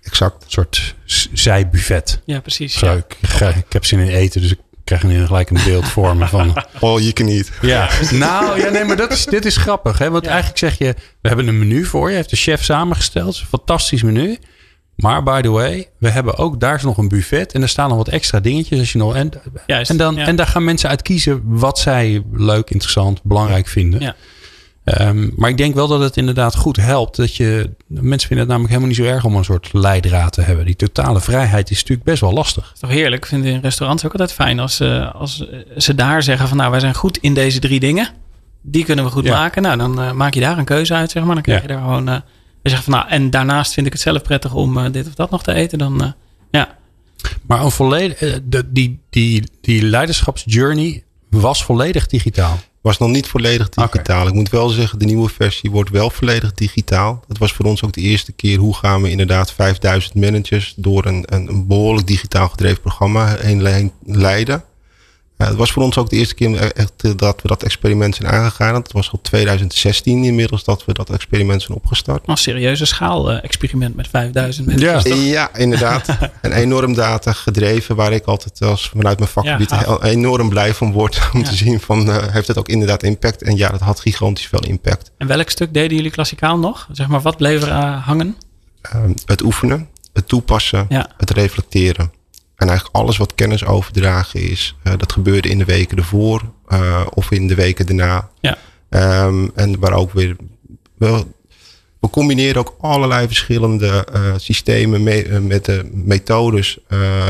[0.01, 0.43] Exact.
[0.43, 0.95] Een soort
[1.33, 2.21] zijbuffet.
[2.25, 2.77] ja, precies.
[2.77, 2.93] Zo, Ja.
[2.93, 6.17] ik, ga- ik heb zin in eten, dus ik krijg nu gelijk een beeld voor
[6.17, 6.53] me van...
[6.81, 7.49] All you can eat.
[7.61, 9.97] Ja, nou ja, nee, maar dat is, dit is grappig.
[9.97, 10.09] Hè?
[10.09, 10.29] Want Ja.
[10.29, 12.15] eigenlijk zeg je, we hebben een menu voor je.
[12.15, 13.39] Heeft de chef samengesteld.
[13.39, 14.37] Een fantastisch menu.
[14.95, 17.53] Maar by the way, we hebben ook, daar is nog een buffet.
[17.53, 18.79] En er staan nog wat extra dingetjes.
[18.79, 19.31] Als je nog, en,
[19.65, 20.25] Juist, en, dan, ja.
[20.25, 23.99] en daar gaan mensen uit kiezen wat zij leuk, interessant, belangrijk vinden.
[23.99, 24.15] Ja.
[24.87, 27.15] Ehm, maar ik denk wel dat het inderdaad goed helpt.
[27.15, 30.41] Dat je, mensen vinden het namelijk helemaal niet zo erg om een soort leidraad te
[30.41, 30.65] hebben.
[30.65, 32.71] Die totale vrijheid is natuurlijk best wel lastig.
[32.73, 33.23] is toch heerlijk.
[33.23, 36.57] Ik vind in restaurants ook altijd fijn als, eh, als eh, ze daar zeggen van
[36.57, 38.09] nou wij zijn goed in deze drie dingen.
[38.61, 39.33] Die kunnen we goed Ja.
[39.37, 39.61] maken.
[39.61, 41.33] Nou dan eh, maak je daar een keuze uit zeg maar.
[41.33, 41.67] Dan krijg Ja.
[41.67, 42.09] je daar gewoon...
[42.09, 42.17] eh
[42.63, 45.29] je zegt van nou en daarnaast vind ik het zelf prettig om dit of dat
[45.29, 45.77] nog te eten.
[45.77, 46.13] Dan
[46.51, 46.75] ja.
[47.47, 52.57] Maar een volledig, die, die, die leiderschapsjourney was volledig digitaal.
[52.81, 54.27] Was nog niet volledig digitaal.
[54.27, 57.23] Ik moet wel zeggen, de nieuwe versie wordt wel volledig digitaal.
[57.27, 58.57] Dat was voor ons ook de eerste keer.
[58.57, 63.61] Hoe gaan we inderdaad 5000 managers door een, een, een behoorlijk digitaal gedreven programma heen
[63.61, 64.63] le- leiden.
[65.45, 68.75] Het was voor ons ook de eerste keer echt, dat we dat experiment zijn aangegaan.
[68.75, 72.27] Het was al 2016 inmiddels dat we dat experiment zijn opgestart.
[72.27, 75.15] Een serieuze schaal-experiment met 5000 mensen.
[75.15, 76.07] Ja, ja inderdaad.
[76.41, 80.91] een enorm data gedreven waar ik altijd als vanuit mijn vakgebied ja, enorm blij van
[80.91, 81.29] word.
[81.33, 83.41] Om te zien van uh, heeft het ook inderdaad impact.
[83.41, 85.11] En ja, dat had gigantisch veel impact.
[85.17, 86.87] En welk stuk deden jullie klassikaal nog?
[86.91, 88.35] Zeg maar, wat bleef er uh, hangen?
[88.95, 92.11] Um, het oefenen, het toepassen, het reflecteren.
[92.57, 97.05] En eigenlijk alles wat kennis overdragen is, uh, dat gebeurde in de weken ervoor uh,
[97.09, 98.29] of in de weken daarna.
[98.39, 98.57] Ja.
[99.25, 100.35] Um, en waar ook weer.
[100.97, 101.35] Wel,
[101.99, 106.77] we combineren ook allerlei verschillende uh, systemen me, met de methodes.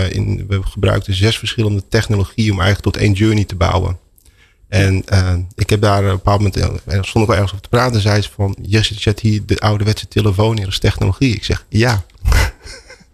[0.10, 3.98] in, we gebruikten zes verschillende technologieën om eigenlijk tot één journey te bouwen.
[4.68, 5.04] En
[5.56, 8.22] ik heb daar een bepaald moment, er stond ik wel ergens op te praten, zei
[8.22, 11.36] ze van, je zet hier de ouderwetse telefoon neer als technologie.
[11.36, 12.06] Ik zeg, ja.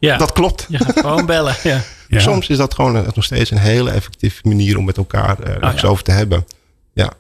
[0.06, 0.18] Ja.
[0.18, 0.66] Dat klopt.
[0.70, 1.56] Je gaat gewoon bellen.
[1.64, 1.82] Ja.
[2.08, 2.20] Ja.
[2.20, 5.74] Soms is dat gewoon nog steeds een hele effectieve manier om met elkaar uh, oh,
[5.76, 5.88] ja.
[5.88, 6.46] over te hebben.
[6.94, 7.14] Ja.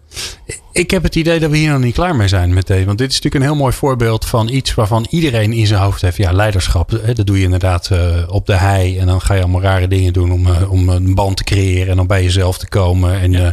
[0.71, 2.85] Ik heb het idee dat we hier nog niet klaar mee zijn met deze.
[2.85, 6.01] Want dit is natuurlijk een heel mooi voorbeeld van iets waarvan iedereen in zijn hoofd
[6.01, 6.17] heeft.
[6.17, 6.89] Ja, leiderschap.
[6.89, 8.97] Hè, dat doe je inderdaad uh, op de hei.
[8.97, 11.89] En dan ga je allemaal rare dingen doen om, uh, om een band te creëren.
[11.89, 13.19] En dan bij jezelf te komen.
[13.19, 13.39] En, ja.
[13.39, 13.51] uh,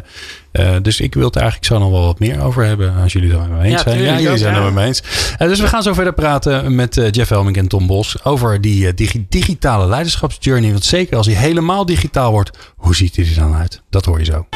[0.83, 2.95] dus ik wil het eigenlijk zo nog wel wat meer over hebben.
[3.03, 4.03] Als jullie het er mee eens ja, zijn.
[4.03, 5.03] Ja, jullie zijn het er mee eens.
[5.39, 8.25] dus we gaan zo verder praten met Jeff Helming en Tom Bos.
[8.25, 10.71] Over die digi digitale leiderschapsjourney.
[10.71, 12.51] Want zeker als hij helemaal digitaal wordt.
[12.77, 13.83] Hoe ziet hij er dan uit?
[13.91, 14.47] Dat hoor je zo.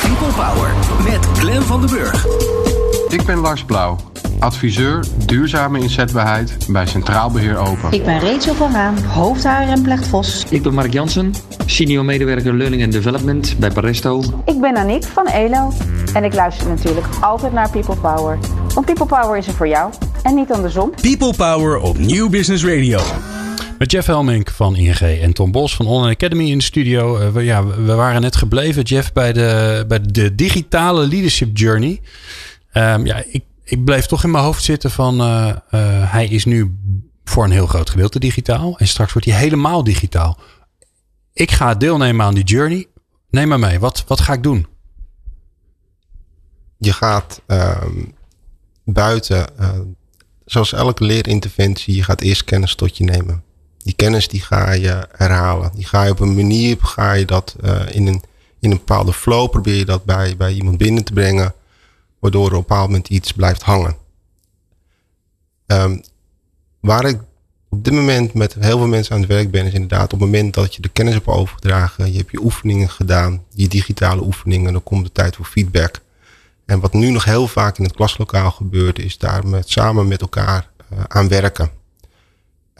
[0.00, 0.74] People Power
[1.04, 2.26] met Glen van den Burg.
[3.08, 3.98] Ik ben Lars Blauw,
[4.40, 7.92] adviseur duurzame inzetbaarheid bij Centraal Beheer Open.
[7.92, 10.44] Ik ben Rachel van Raan, hoofd HR en Vos.
[10.50, 11.34] Ik ben Mark Jansen,
[11.66, 14.22] senior medewerker Learning and Development bij Paresto.
[14.44, 15.72] Ik ben Aniek van ELO
[16.14, 18.38] en ik luister natuurlijk altijd naar People Power.
[18.74, 20.92] Want People Power is er voor jou en niet andersom.
[21.00, 23.00] People Power op Nieuw Business Radio.
[23.78, 27.20] Met Jeff Helmink van ING en Tom Bos van Online Academy in de studio.
[27.20, 32.00] Uh, we, ja, we waren net gebleven, Jeff, bij de, bij de digitale leadership journey.
[32.72, 36.44] Um, ja, ik, ik bleef toch in mijn hoofd zitten van uh, uh, hij is
[36.44, 36.78] nu
[37.24, 38.78] voor een heel groot gedeelte digitaal.
[38.78, 40.38] En straks wordt hij helemaal digitaal.
[41.32, 42.86] Ik ga deelnemen aan die journey.
[43.30, 43.78] Neem maar mee.
[43.78, 44.66] Wat, wat ga ik doen?
[46.78, 48.14] Je gaat um,
[48.84, 49.46] buiten,
[50.44, 53.42] zoals elke leerinterventie, je gaat eerst kennis tot je nemen
[53.88, 55.70] die kennis die ga je herhalen.
[55.74, 57.56] Die ga je op een manier, ga je dat
[57.90, 58.22] in, een,
[58.60, 61.54] in een bepaalde flow, probeer je dat bij, bij iemand binnen te brengen,
[62.20, 63.96] waardoor op een bepaald moment iets blijft hangen.
[65.66, 66.02] Um,
[66.80, 67.20] waar ik
[67.68, 70.30] op dit moment met heel veel mensen aan het werk ben, is inderdaad op het
[70.30, 74.72] moment dat je de kennis hebt overgedragen, je hebt je oefeningen gedaan, je digitale oefeningen,
[74.72, 76.00] dan komt de tijd voor feedback.
[76.66, 80.20] En wat nu nog heel vaak in het klaslokaal gebeurt, is daar met, samen met
[80.20, 81.70] elkaar uh, aan werken.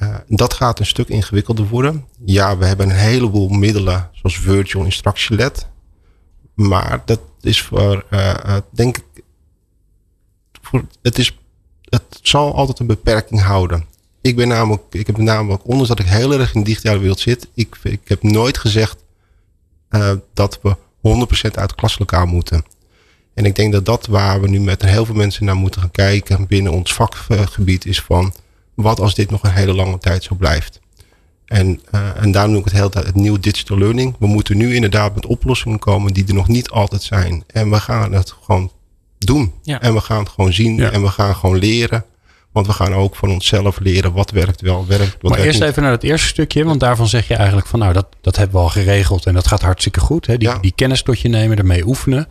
[0.02, 2.06] Uh, dat gaat een stuk ingewikkelder worden.
[2.24, 5.66] Ja, we hebben een heleboel middelen, zoals Virtual Instruction LED.
[6.54, 9.04] Maar dat is voor, uh, denk ik,
[11.02, 11.38] het, is,
[11.82, 13.84] het zal altijd een beperking houden.
[14.20, 17.20] Ik ben namelijk, ik heb namelijk, ondanks dat ik heel erg in de digitale wereld
[17.20, 18.96] zit, ik, ik heb nooit gezegd
[20.34, 20.76] dat we
[21.46, 22.64] 100% uit klaslokaal moeten.
[23.34, 25.90] En ik denk dat dat waar we nu met heel veel mensen naar moeten gaan
[25.90, 28.34] kijken binnen ons vakgebied is van
[28.74, 30.80] wat als dit nog een hele lange tijd zo blijft?
[31.44, 34.16] En, uh, en daarom noem ik het tijd het nieuw digital learning.
[34.18, 37.44] We moeten nu inderdaad met oplossingen komen die er nog niet altijd zijn.
[37.46, 38.72] En we gaan het gewoon
[39.18, 39.52] doen.
[39.62, 39.80] Ja.
[39.80, 40.76] En we gaan het gewoon zien.
[40.76, 40.90] Ja.
[40.90, 42.04] En we gaan gewoon leren.
[42.52, 45.68] Want we gaan ook van onszelf leren wat werkt wel, werkt wat Maar eerst niet.
[45.68, 46.64] even naar het eerste stukje.
[46.64, 49.26] Want daarvan zeg je eigenlijk van nou, dat, dat hebben we al geregeld.
[49.26, 50.26] En dat gaat hartstikke goed.
[50.26, 50.36] Hè?
[50.38, 50.58] Die, Ja.
[50.58, 52.28] die kennis tot je nemen, ermee oefenen.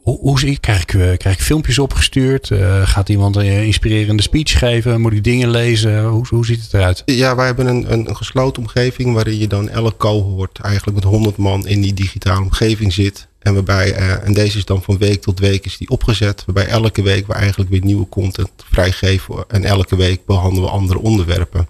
[0.00, 2.50] Hoe, hoe ik, krijg ik, eh, krijg ik filmpjes opgestuurd?
[2.50, 5.00] Uh, gaat iemand een inspirerende speech geven?
[5.00, 6.04] Moet ik dingen lezen?
[6.04, 7.02] Hoe, hoe ziet het eruit?
[7.04, 11.36] Ja, wij hebben een, een, gesloten omgeving waarin je dan elk cohort eigenlijk met 100
[11.36, 13.28] man in die digitale omgeving zit.
[13.38, 16.42] En waarbij, en deze is dan van week tot week is die opgezet.
[16.46, 19.44] Waarbij elke week we eigenlijk weer nieuwe content vrijgeven.
[19.48, 21.68] En elke week behandelen we andere onderwerpen.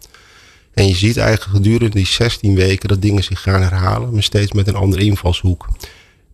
[0.75, 4.13] En je ziet eigenlijk gedurende die 16 weken dat dingen zich gaan herhalen.
[4.13, 5.69] Maar steeds met een andere invalshoek.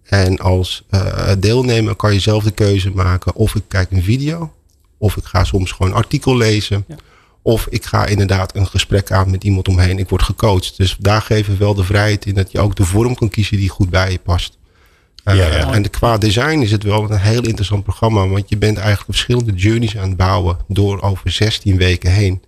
[0.07, 4.53] En als uh, deelnemer kan je zelf de keuze maken of ik kijk een video.
[4.99, 6.85] Of ik ga soms gewoon een artikel lezen.
[6.88, 6.97] Ja.
[7.42, 9.99] Of ik ga inderdaad een gesprek aan met iemand omheen.
[9.99, 10.77] Ik word gecoacht.
[10.77, 13.57] Dus daar geven we wel de vrijheid in dat je ook de vorm kan kiezen
[13.57, 14.59] die goed bij je past.
[15.25, 15.73] Uh, Ja, ja.
[15.73, 18.29] En de, qua design is het wel een heel interessant programma.
[18.29, 20.59] Want je bent eigenlijk verschillende journeys aan het bouwen.
[20.69, 22.42] Door over 16 weken heen.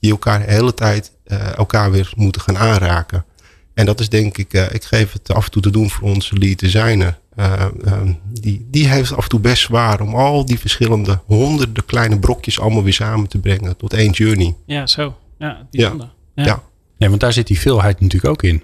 [0.00, 3.24] Die elkaar de hele tijd uh, elkaar weer moeten gaan aanraken.
[3.74, 6.08] En dat is denk ik, uh, ik geef het af en toe te doen voor
[6.08, 7.18] onze lead designer.
[7.36, 11.84] Uh, um, die, die heeft af en toe best zwaar om al die verschillende honderden
[11.84, 14.54] kleine brokjes allemaal weer samen te brengen tot één journey.
[14.66, 15.16] Ja, zo.
[15.38, 16.10] Ja, bijzonder.
[16.34, 16.44] Ja.
[16.44, 16.62] Ja.
[16.96, 18.62] Ja, want daar zit die veelheid natuurlijk ook in.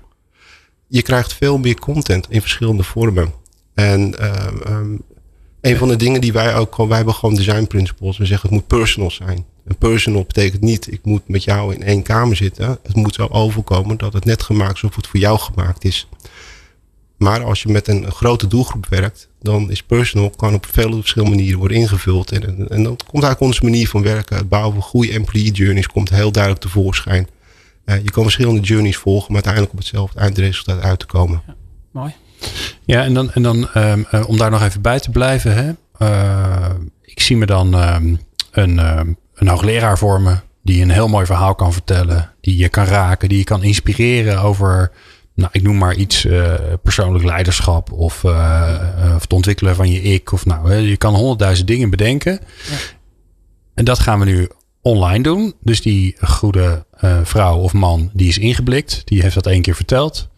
[0.88, 3.32] Je krijgt veel meer content in verschillende vormen.
[3.74, 4.96] En ehm,
[5.60, 8.18] een van de dingen die wij ook gewoon, wij hebben gewoon design principles.
[8.18, 9.44] We zeggen het moet personal zijn.
[9.68, 12.78] En personal betekent niet, ik moet met jou in één kamer zitten.
[12.82, 16.08] Het moet zo overkomen dat het net gemaakt is of het voor jou gemaakt is.
[17.16, 21.34] Maar als je met een grote doelgroep werkt, dan is personal kan op veel verschillende
[21.34, 22.32] manieren worden ingevuld.
[22.32, 24.36] En, en, en dan komt eigenlijk onze manier van werken.
[24.36, 27.28] Het bouwen van goede employee journeys komt heel duidelijk tevoorschijn.
[27.84, 31.42] Uh, je kan verschillende journeys volgen, maar uiteindelijk op hetzelfde eindresultaat uit te komen.
[31.46, 31.54] Ja,
[31.90, 32.14] mooi.
[32.84, 35.54] Ja, en dan, en dan um, uh, om daar nog even bij te blijven.
[35.54, 35.72] Hè?
[36.06, 36.70] Uh,
[37.02, 41.26] ik zie me dan um, een, um, een hoogleraar voor me die een heel mooi
[41.26, 42.34] verhaal kan vertellen.
[42.40, 44.92] Die je kan raken, die je kan inspireren over
[45.38, 48.30] nou, ik noem maar iets, uh, persoonlijk leiderschap of, uh,
[48.98, 50.32] uh, of het ontwikkelen van je ik.
[50.32, 52.32] Of nou, je kan honderdduizend dingen bedenken.
[52.32, 52.76] Ja.
[53.74, 54.48] En dat gaan we nu
[54.82, 55.54] online doen.
[55.60, 56.86] Dus die goede
[57.22, 59.02] vrouw of man, die is ingeblikt.
[59.04, 60.28] Die heeft dat één keer verteld.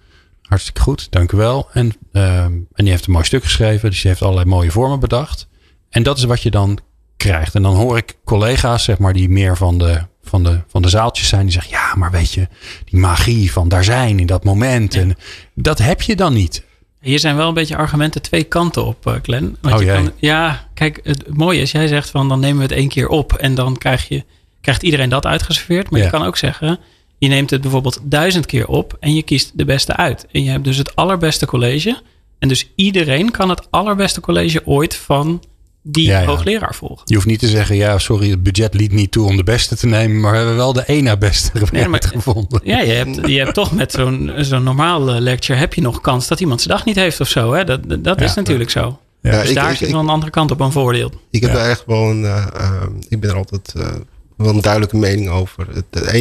[0.42, 1.68] Hartstikke goed, dank u wel.
[1.72, 3.90] En, en die heeft een mooi stuk geschreven.
[3.90, 5.48] Dus die heeft allerlei mooie vormen bedacht.
[5.90, 6.78] En dat is wat je dan
[7.20, 7.54] krijgt.
[7.54, 10.88] En dan hoor ik collega's, zeg maar, die meer van de van de, van de
[10.88, 12.48] zaaltjes zijn die zeggen: Ja, maar weet je,
[12.84, 14.94] die magie van daar zijn in dat moment.
[14.94, 15.00] Ja.
[15.00, 15.16] En
[15.54, 16.64] dat heb je dan niet.
[17.00, 19.56] Hier zijn wel een beetje argumenten twee kanten op, uh, Glenn.
[19.60, 22.62] Want oh, je kan, ja, kijk, het mooie is, jij zegt van dan nemen we
[22.62, 24.24] het één keer op en dan krijg je,
[24.60, 25.90] krijgt iedereen dat uitgeserveerd.
[25.90, 26.04] Maar ja.
[26.04, 26.78] je kan ook zeggen,
[27.18, 30.26] je neemt het bijvoorbeeld duizend keer op en je kiest de beste uit.
[30.32, 32.00] En je hebt dus het allerbeste college.
[32.38, 35.42] En dus iedereen kan het allerbeste college ooit van
[35.82, 36.26] die ja, ja.
[36.26, 37.02] hoogleraar volgen.
[37.04, 39.76] Je hoeft niet te zeggen, ja, sorry, het budget liet niet toe om de beste
[39.76, 42.60] te nemen, maar we hebben wel de één na beste nee, maar, gevonden.
[42.64, 46.28] Ja, je hebt, je hebt toch met zo'n zo'n normaal lecture heb je nog kans
[46.28, 47.52] dat iemand zijn dag niet heeft of zo.
[47.52, 47.64] Hè?
[47.64, 48.98] Dat, dat is natuurlijk zo.
[49.22, 51.10] Ja, dus ik, daar ik, zit wel een andere kant op een voordeel.
[51.30, 53.88] Ik heb daar echt wel een, uh, uh, ik ben er altijd uh,
[54.36, 55.66] wel een duidelijke mening over.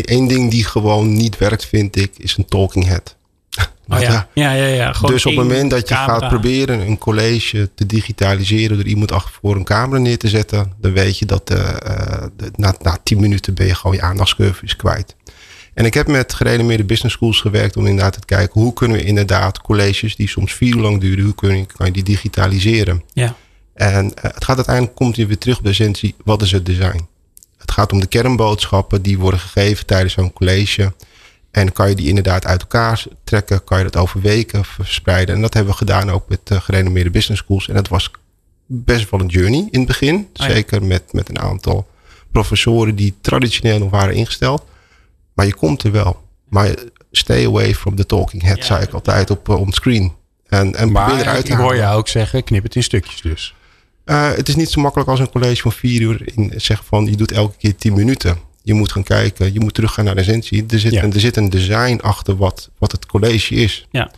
[0.05, 3.15] Eén ding die gewoon niet werkt, vind ik, is een talking head.
[3.97, 4.27] Ja.
[4.33, 6.19] Ja, ja, dus op het moment dat je camera.
[6.19, 10.73] gaat proberen een college te digitaliseren door iemand achter voor een camera neer te zetten,
[10.81, 11.57] dan weet je dat uh,
[12.37, 15.15] de, na, na tien minuten ben je gewoon je aandachtscurve is kwijt.
[15.73, 19.03] En ik heb met gerenommeerde business schools gewerkt om inderdaad te kijken hoe kunnen we
[19.03, 23.03] inderdaad colleges die soms vier uur lang duren, hoe kun je, kan je die digitaliseren.
[23.13, 23.35] Ja.
[23.73, 26.65] En uh, het gaat uiteindelijk, komt je weer terug op de essentie, wat is het
[26.65, 27.07] design?
[27.57, 30.93] Het gaat om de kernboodschappen die worden gegeven tijdens zo'n college.
[31.51, 33.63] En kan je die inderdaad uit elkaar trekken?
[33.63, 35.35] Kan je dat over weken verspreiden?
[35.35, 37.67] En dat hebben we gedaan ook met uh, gerenommeerde business schools.
[37.67, 38.11] En dat was
[38.65, 40.15] best wel een journey in het begin.
[40.15, 40.53] Oh ja.
[40.53, 41.87] Zeker met, met een aantal
[42.31, 44.65] professoren die traditioneel nog waren ingesteld.
[45.33, 46.21] Maar je komt er wel.
[46.49, 46.75] Maar
[47.11, 50.13] stay away from the talking head, ja, zei ik altijd op uh, on screen.
[50.47, 53.21] En, en maar probeer eruit te ik hoor jou ook zeggen, knip het in stukjes
[53.21, 53.55] dus.
[54.05, 57.05] Uh, het is niet zo makkelijk als een college van vier uur in zeggen van
[57.05, 58.37] je doet elke keer tien minuten.
[58.69, 60.65] Je moet gaan kijken, je moet teruggaan naar de essentie.
[60.67, 61.03] Er zit, ja.
[61.03, 63.87] een, er zit een design achter wat, wat het college is.
[63.91, 64.11] Ja.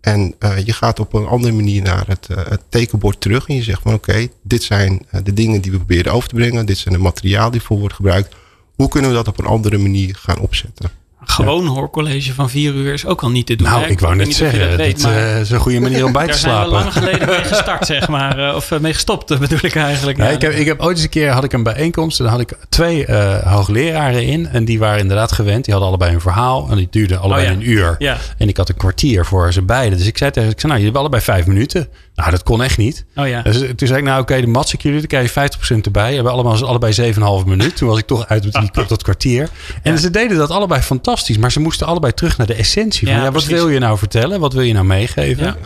[0.00, 3.48] En uh, je gaat op een andere manier naar het, uh, het tekenbord terug.
[3.48, 6.28] En je zegt van oké, okay, dit zijn uh, de dingen die we proberen over
[6.28, 6.66] te brengen.
[6.66, 8.34] Dit zijn de materiaal die voor wordt gebruikt.
[8.74, 10.90] Hoe kunnen we dat op een andere manier gaan opzetten?
[11.36, 11.70] Gewoon ja.
[11.70, 13.68] hoorcollege van vier uur is ook al niet te doen.
[13.68, 13.88] Nou, hè?
[13.88, 16.70] ik wou net zeggen, dat, dat is een goede manier om bij te slapen.
[16.72, 18.38] Daar zijn we lang geleden mee gestart, zeg maar.
[18.38, 20.18] Uh, of mee gestopt, bedoel ik eigenlijk.
[20.18, 22.18] Ik, heb, ik heb ooit eens een keer had ik een bijeenkomst.
[22.18, 24.48] En dan had ik twee uh, hoogleraren in.
[24.48, 25.64] En die waren inderdaad gewend.
[25.64, 26.68] Die hadden allebei een verhaal.
[26.70, 27.56] En die duurde allebei oh, ja.
[27.56, 27.94] een uur.
[27.98, 28.16] Ja.
[28.38, 29.98] En ik had een kwartier voor ze beiden.
[29.98, 31.88] Dus ik zei tegen ze, ik zei, nou, jullie hebben allebei vijf minuten.
[32.14, 33.04] Nou, dat kon echt niet.
[33.16, 33.42] Oh, ja.
[33.42, 34.98] dus toen zei ik, nou oké, okay, de mats ik jullie.
[34.98, 36.08] Dan krijg je 50% erbij.
[36.08, 37.76] We hebben allemaal, allebei 7,5 minuut.
[37.76, 39.48] Toen was ik toch uit op, die, op dat kwartier.
[39.82, 41.25] En ze deden dat allebei fantastisch.
[41.38, 43.06] Maar ze moesten allebei terug naar de essentie.
[43.06, 44.40] Van, ja, ja, wat wil je nou vertellen?
[44.40, 45.44] Wat wil je nou meegeven?
[45.44, 45.56] Ja.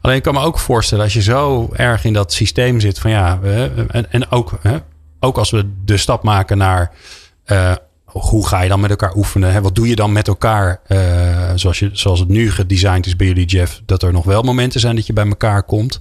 [0.00, 3.10] Alleen ik kan me ook voorstellen, als je zo erg in dat systeem zit van
[3.10, 3.38] ja,
[3.88, 4.76] en, en ook, hè,
[5.20, 6.92] ook als we de stap maken naar
[7.46, 7.72] uh,
[8.04, 9.52] hoe ga je dan met elkaar oefenen?
[9.52, 9.60] Hè?
[9.60, 10.80] Wat doe je dan met elkaar?
[10.88, 10.98] Uh,
[11.54, 14.80] zoals, je, zoals het nu gedesigned is bij jullie, Jeff, dat er nog wel momenten
[14.80, 16.00] zijn dat je bij elkaar komt.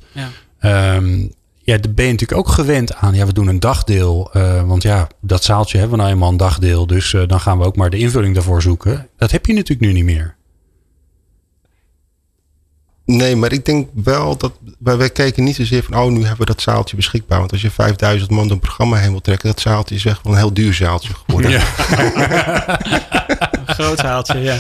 [0.60, 0.96] Ja.
[0.96, 1.34] Um,
[1.66, 3.16] ja, daar ben je natuurlijk ook gewend aan.
[3.16, 4.30] Ja, we doen een dagdeel.
[4.34, 6.88] Uh, want ja, dat zaaltje hebben we nou eenmaal een dagdeel.
[6.88, 9.10] Dus uh, dan gaan we ook maar de invulling daarvoor zoeken.
[9.18, 10.36] Dat heb je natuurlijk nu niet meer.
[13.06, 16.38] Nee, maar ik denk wel dat wij, wij kijken niet zozeer van, oh, nu hebben
[16.38, 17.40] we dat zaaltje beschikbaar.
[17.40, 20.34] Want als je 5000 man een programma heen wil trekken, dat zaaltje is echt wel
[20.34, 21.52] een heel duur zaaltje geworden.
[21.52, 21.64] Ja.
[23.52, 24.58] een groot zaaltje, ja.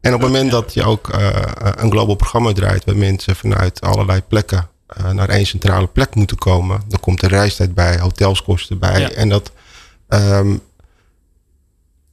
[0.00, 1.28] En op het moment dat je ook uh,
[1.76, 4.70] een global programma draait, waar mensen vanuit allerlei plekken
[5.12, 9.00] naar één centrale plek moeten komen, dan komt er reistijd bij, hotelskosten bij.
[9.00, 9.10] Ja.
[9.10, 9.52] En dat.
[10.08, 10.60] Um,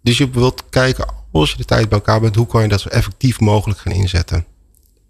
[0.01, 2.81] dus je wilt kijken, als je de tijd bij elkaar bent, hoe kan je dat
[2.81, 4.45] zo effectief mogelijk gaan inzetten?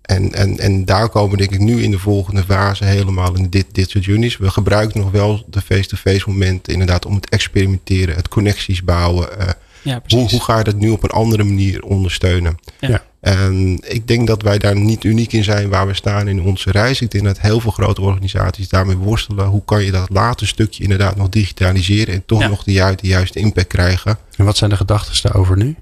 [0.01, 3.65] En, en, en daar komen denk ik nu in de volgende fase helemaal in dit,
[3.71, 4.38] dit soort unies.
[4.38, 9.29] We gebruiken nog wel de face-to-face -face momenten inderdaad om het experimenteren, het connecties bouwen.
[9.39, 9.47] Uh,
[9.82, 12.60] ja, hoe, hoe ga je dat nu op een andere manier ondersteunen?
[12.79, 13.03] Ja.
[13.19, 16.71] En ik denk dat wij daar niet uniek in zijn waar we staan in onze
[16.71, 17.01] reis.
[17.01, 19.45] Ik denk dat heel veel grote organisaties daarmee worstelen.
[19.45, 23.08] Hoe kan je dat later stukje inderdaad nog digitaliseren en toch nog de, juiste, de
[23.08, 24.17] juiste impact krijgen.
[24.36, 25.75] En wat zijn de gedachten daarover nu?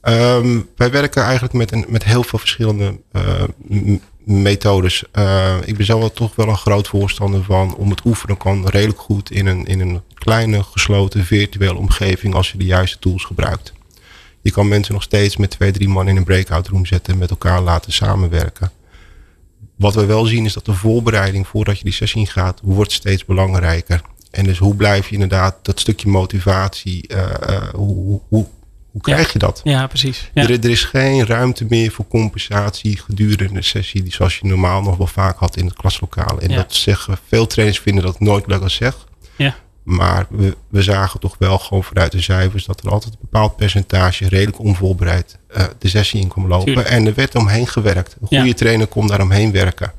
[0.00, 3.92] Ehm, wij werken eigenlijk met, een, met heel veel verschillende uh,
[4.24, 5.04] methodes.
[5.12, 8.68] Uh, ik ben zelf wel toch wel een groot voorstander van om het oefenen kan
[8.68, 13.24] redelijk goed in een, in een kleine gesloten virtuele omgeving als je de juiste tools
[13.24, 13.72] gebruikt.
[14.42, 17.18] Je kan mensen nog steeds met twee, drie man in een breakout room zetten en
[17.18, 18.70] met elkaar laten samenwerken.
[19.76, 23.24] Wat we wel zien is dat de voorbereiding voordat je die sessie gaat, wordt steeds
[23.24, 24.00] belangrijker.
[24.30, 27.18] En dus hoe blijf je inderdaad dat stukje motivatie, uh,
[27.50, 28.46] uh, hoe, hoe,
[28.90, 29.60] hoe krijg je dat?
[29.64, 30.30] Ja, precies.
[30.34, 30.42] Ja.
[30.42, 34.96] Er, er, is geen ruimte meer voor compensatie gedurende de sessie, zoals je normaal nog
[34.96, 36.40] wel vaak had in het klaslokaal.
[36.40, 39.06] En dat zeggen veel trainers vinden dat nooit leuk als zeg.
[39.82, 43.56] Maar we, we zagen toch wel gewoon vanuit de cijfers dat er altijd een bepaald
[43.56, 46.64] percentage redelijk onvoorbereid uh, de sessie in kon lopen.
[46.64, 46.88] Tuurlijk.
[46.88, 48.16] En er werd omheen gewerkt.
[48.20, 48.54] Een goede ja.
[48.54, 49.92] trainer kon daar omheen werken.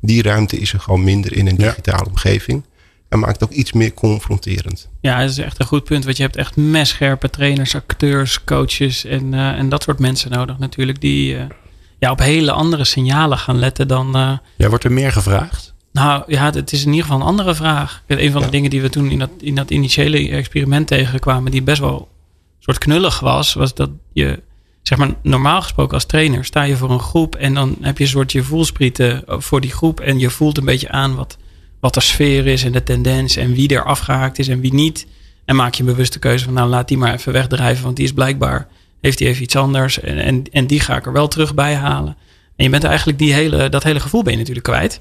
[0.00, 2.10] Die ruimte is er gewoon minder in een digitale ja.
[2.10, 2.62] omgeving.
[3.08, 4.88] En maakt het ook iets meer confronterend.
[5.00, 6.04] Ja, dat is echt een goed punt.
[6.04, 10.58] Want je hebt echt messcherpe trainers, acteurs, coaches en, uh, en dat soort mensen nodig
[10.58, 11.00] natuurlijk.
[11.00, 11.42] Die uh,
[11.98, 14.16] ja, op hele andere signalen gaan letten dan...
[14.16, 15.73] Uh, ja, wordt er meer gevraagd?
[15.94, 18.02] Nou ja, het is in ieder geval een andere vraag.
[18.06, 21.62] Een van de dingen die we toen in dat, in dat initiële experiment tegenkwamen, die
[21.62, 22.08] best wel
[22.58, 24.42] soort knullig was, was dat je,
[24.82, 28.04] zeg maar, normaal gesproken als trainer sta je voor een groep en dan heb je
[28.04, 31.36] een soort je voelsprieten voor die groep en je voelt een beetje aan wat,
[31.80, 35.06] wat de sfeer is en de tendens en wie er afgehaakt is en wie niet.
[35.44, 38.04] En maak je een bewuste keuze van, nou laat die maar even wegdrijven, want die
[38.04, 38.68] is blijkbaar,
[39.00, 41.74] heeft die even iets anders en, en, en die ga ik er wel terug bij
[41.74, 42.16] halen.
[42.56, 45.00] En je bent eigenlijk die hele, dat hele gevoel ben je natuurlijk kwijt.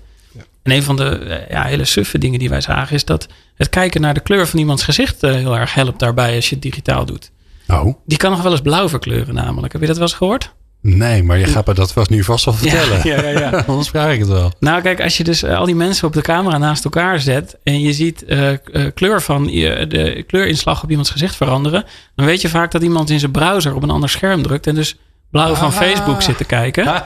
[0.64, 4.02] En een van de ja, hele suffe dingen die wij zagen is dat het kijken
[4.02, 7.06] naar de kleur van iemands gezicht uh, heel erg helpt daarbij als je het digitaal
[7.06, 7.32] doet.
[7.68, 7.96] Oh.
[8.06, 9.74] Die kan nog wel eens blauw verkleuren namelijk.
[9.74, 10.54] Heb je dat wel eens gehoord?
[10.82, 13.00] Nee, maar je gaat me dat was nu vast wel vertellen.
[13.04, 13.40] Ja, ja, ja.
[13.40, 13.64] ja.
[13.68, 14.52] Anders vraag ik het wel.
[14.60, 17.80] Nou, kijk, als je dus al die mensen op de camera naast elkaar zet en
[17.80, 18.58] je ziet uh, uh,
[18.94, 23.20] kleur van de kleurinslag op iemands gezicht veranderen, dan weet je vaak dat iemand in
[23.20, 24.98] zijn browser op een ander scherm drukt en dus
[25.32, 25.74] blauw van ah.
[25.74, 26.86] Facebook zit te kijken.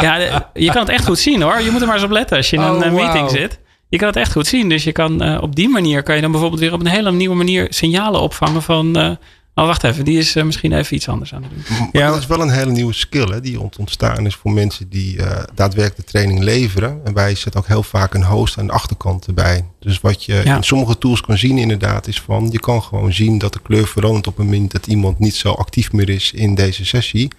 [0.00, 1.60] Ja, je kan het echt goed zien hoor.
[1.60, 3.36] Je moet er maar eens op letten als je in een oh, meeting wow.
[3.36, 3.58] zit.
[3.88, 4.68] Je kan het echt goed zien.
[4.68, 7.12] Dus je kan uh, op die manier kan je dan bijvoorbeeld weer op een hele
[7.12, 8.98] nieuwe manier signalen opvangen van.
[8.98, 9.10] Uh,
[9.54, 11.78] oh, wacht even, die is uh, misschien even iets anders aan het doen.
[11.78, 14.88] Maar ja, dat is wel een hele nieuwe skill hè, die ontstaan is voor mensen
[14.88, 15.16] die
[15.54, 17.00] daadwerkelijk de training leveren.
[17.04, 19.64] En wij zetten ook heel vaak een host aan de achterkant erbij.
[19.80, 20.56] Dus wat je ja.
[20.56, 23.86] in sommige tools kan zien inderdaad is van je kan gewoon zien dat de kleur
[23.86, 27.30] verandert op het moment dat iemand niet zo actief meer is in deze sessie.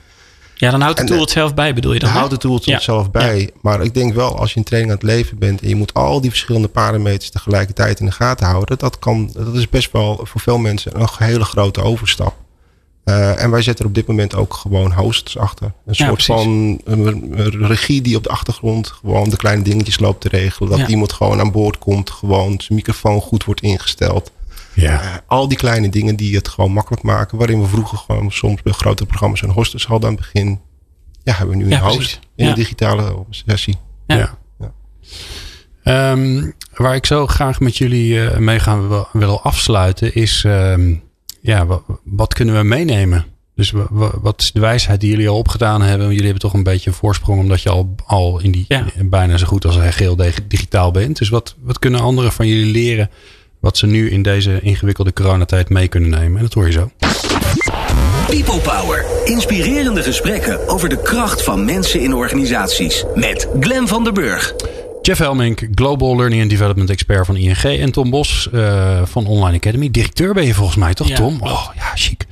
[0.62, 2.10] Ja, dan houdt de tool het zelf bij, bedoel je dan?
[2.10, 2.80] Dan houdt de tool het ja.
[2.80, 3.40] zelf bij.
[3.40, 3.48] Ja.
[3.62, 5.94] Maar ik denk wel, als je een training aan het leven bent en je moet
[5.94, 10.20] al die verschillende parameters tegelijkertijd in de gaten houden, dat, kan, dat is best wel
[10.24, 12.36] voor veel mensen een hele grote overstap.
[13.06, 15.74] Uh, en wij zetten er op dit moment ook gewoon hosts achter.
[15.86, 20.30] Een soort van een regie die op de achtergrond gewoon de kleine dingetjes loopt te
[20.30, 20.78] regelen.
[20.78, 24.32] Dat iemand gewoon aan boord komt, gewoon zijn microfoon goed wordt ingesteld.
[24.74, 25.04] Ja.
[25.04, 27.38] Uh, al die kleine dingen die het gewoon makkelijk maken.
[27.38, 30.60] Waarin we vroeger gewoon soms bij grote programma's een hostess hadden aan het begin.
[31.24, 32.20] Ja, hebben we nu een ja, host precies.
[32.36, 32.54] in ja.
[32.54, 33.76] de digitale sessie.
[34.08, 34.40] Ja.
[35.84, 40.44] Um, waar ik zo graag met jullie uh, mee gaan willen afsluiten is...
[40.48, 41.04] Um,
[41.42, 43.26] ja, wat, wat, kunnen we meenemen?
[43.56, 43.74] Dus
[44.22, 46.08] wat is de wijsheid die jullie al opgedaan hebben?
[46.08, 48.68] Jullie hebben toch een beetje een voorsprong omdat je al, al in die
[49.04, 50.16] bijna zo goed als geheel
[50.48, 51.18] digitaal bent.
[51.18, 53.10] Dus wat, wat kunnen anderen van jullie leren
[53.62, 56.38] wat ze nu in deze ingewikkelde coronatijd mee kunnen nemen.
[56.38, 56.92] En dat hoor je zo.
[58.28, 59.06] People Power.
[59.26, 63.04] Inspirerende gesprekken over de kracht van mensen in organisaties.
[63.16, 64.54] Met Glen van der Burg.
[65.02, 67.64] Jeff Helmink, Global Learning and Development Expert van ING.
[67.64, 69.92] En Tom Bos uh, van Online Academy.
[69.92, 71.38] Directeur ben je volgens mij, toch ja, Tom?
[71.42, 72.26] Oh ja, chic.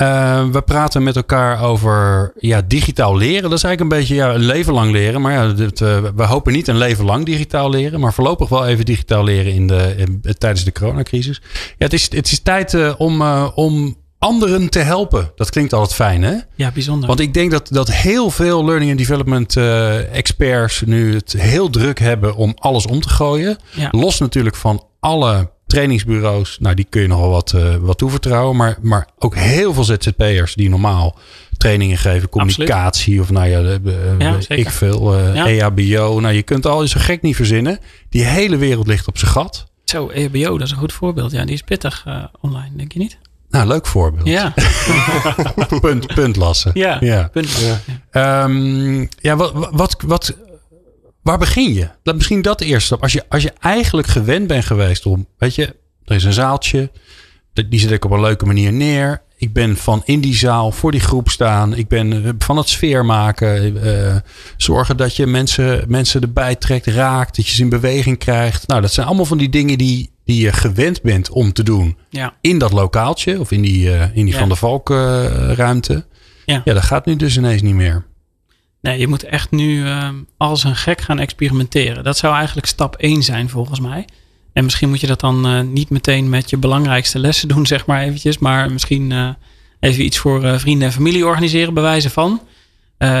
[0.00, 3.42] Uh, we praten met elkaar over ja, digitaal leren.
[3.42, 5.20] Dat is eigenlijk een beetje ja, een leven lang leren.
[5.20, 8.00] Maar ja, dit, uh, we hopen niet een leven lang digitaal leren.
[8.00, 11.42] Maar voorlopig wel even digitaal leren in de, in, tijdens de coronacrisis.
[11.52, 13.22] Ja, het, is, het is tijd om,
[13.54, 15.32] om anderen te helpen.
[15.36, 16.34] Dat klinkt altijd fijn, hè?
[16.54, 17.08] Ja, bijzonder.
[17.08, 21.70] Want ik denk dat, dat heel veel learning and development uh, experts nu het heel
[21.70, 23.58] druk hebben om alles om te gooien.
[23.74, 23.88] Ja.
[23.90, 26.58] Los natuurlijk van alle trainingsbureaus.
[26.60, 28.56] Nou, die kun je nogal wat, uh, wat toevertrouwen.
[28.56, 31.18] Maar, maar ook heel veel ZZP'ers die normaal
[31.56, 32.28] trainingen geven.
[32.28, 33.20] Communicatie Absoluut.
[33.20, 33.78] of nou ja,
[34.18, 35.18] ja ik veel.
[35.18, 35.46] Uh, ja.
[35.46, 36.20] EHBO.
[36.20, 37.78] Nou, je kunt al zo gek niet verzinnen.
[38.08, 39.66] Die hele wereld ligt op zijn gat.
[39.84, 41.30] Zo, EHBO, dat is een goed voorbeeld.
[41.30, 42.06] Ja, die is pittig
[42.40, 43.18] online, denk je niet?
[43.50, 44.28] Nou, leuk voorbeeld.
[44.28, 44.54] Ja.
[45.80, 46.70] punt, punt lassen.
[46.74, 47.28] Ja, ja.
[47.32, 47.80] punt lassen.
[48.12, 50.36] Um, ja wat, wat, wat,
[51.28, 51.88] waar begin je?
[52.02, 53.02] Dat, misschien dat eerst op.
[53.02, 56.90] Als je, als je eigenlijk gewend bent geweest om, weet je, er is een zaaltje,
[57.68, 59.22] die zet ik op een leuke manier neer.
[59.36, 61.74] ik ben van in die zaal voor die groep staan.
[61.74, 63.82] Ik ben eh, van het sfeer maken.
[63.82, 64.16] eh,
[64.56, 67.36] zorgen dat je mensen, mensen erbij trekt, raakt.
[67.36, 68.66] Dat je ze in beweging krijgt.
[68.66, 71.96] Nou, dat zijn allemaal van die dingen die, die je gewend bent om te doen.
[72.10, 72.34] Ja.
[72.40, 74.38] In dat lokaaltje of in die, eh, in die Ja.
[74.38, 74.88] Van der Valk
[75.56, 76.06] ruimte.
[76.44, 76.62] Ja.
[76.64, 78.06] ja, dat gaat nu dus ineens niet meer.
[78.80, 82.04] Nee, je moet echt nu ehm, als een gek gaan experimenteren.
[82.04, 84.04] Dat zou eigenlijk stap 1 zijn volgens mij.
[84.52, 87.86] En misschien moet je dat dan eh, niet meteen met je belangrijkste lessen doen, zeg
[87.86, 88.38] maar eventjes.
[88.38, 89.28] Maar misschien eh,
[89.80, 92.40] even iets voor eh, vrienden en familie organiseren, bij wijze van.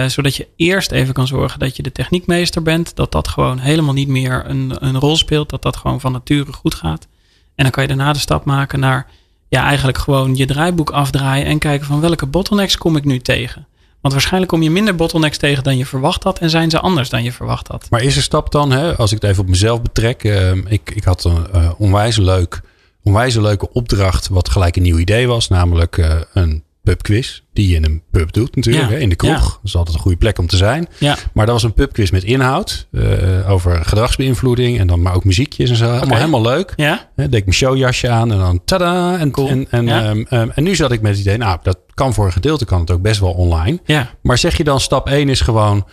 [0.06, 2.96] Zodat je eerst even kan zorgen dat je de techniekmeester bent.
[2.96, 5.50] Dat dat gewoon helemaal niet meer een, een rol speelt.
[5.50, 7.06] Dat dat gewoon van nature goed gaat.
[7.54, 9.06] En dan kan je daarna de stap maken naar
[9.48, 11.46] ja, eigenlijk gewoon je draaiboek afdraaien.
[11.46, 13.66] En kijken van welke bottlenecks kom ik nu tegen.
[14.00, 16.38] Want waarschijnlijk kom je minder bottlenecks tegen dan je verwacht had.
[16.38, 17.86] En zijn ze anders dan je verwacht had.
[17.90, 20.24] Maar is er stap dan, hè, als ik het even op mezelf betrek.
[20.24, 22.60] eh, ik, ik had een eh, onwijs, leuk,
[23.02, 25.48] onwijs leuke opdracht, wat gelijk een nieuw idee was.
[25.48, 29.14] Namelijk eh, een pubquiz, die je in een pub doet natuurlijk, Ja, hè, in de
[29.14, 29.30] kroeg.
[29.30, 29.38] ja.
[29.40, 30.88] Dat is altijd een goede plek om te zijn.
[30.98, 31.16] Ja.
[31.32, 35.70] Maar dat was een pubquiz met inhoud, eh, over gedragsbeïnvloeding en dan maar ook muziekjes
[35.70, 35.90] en zo.
[35.90, 36.72] Allemaal helemaal leuk.
[36.76, 37.08] Ja?
[37.16, 39.18] Hè, deed ik mijn showjasje aan en dan tada.
[39.18, 39.48] En, Cool.
[39.48, 42.26] en, en, ehm, ehm, en nu zat ik met het idee, nou, dat kan voor
[42.26, 43.78] een gedeelte kan het ook best wel online.
[43.84, 44.10] Ja.
[44.22, 45.86] Maar zeg je dan stap 1 is gewoon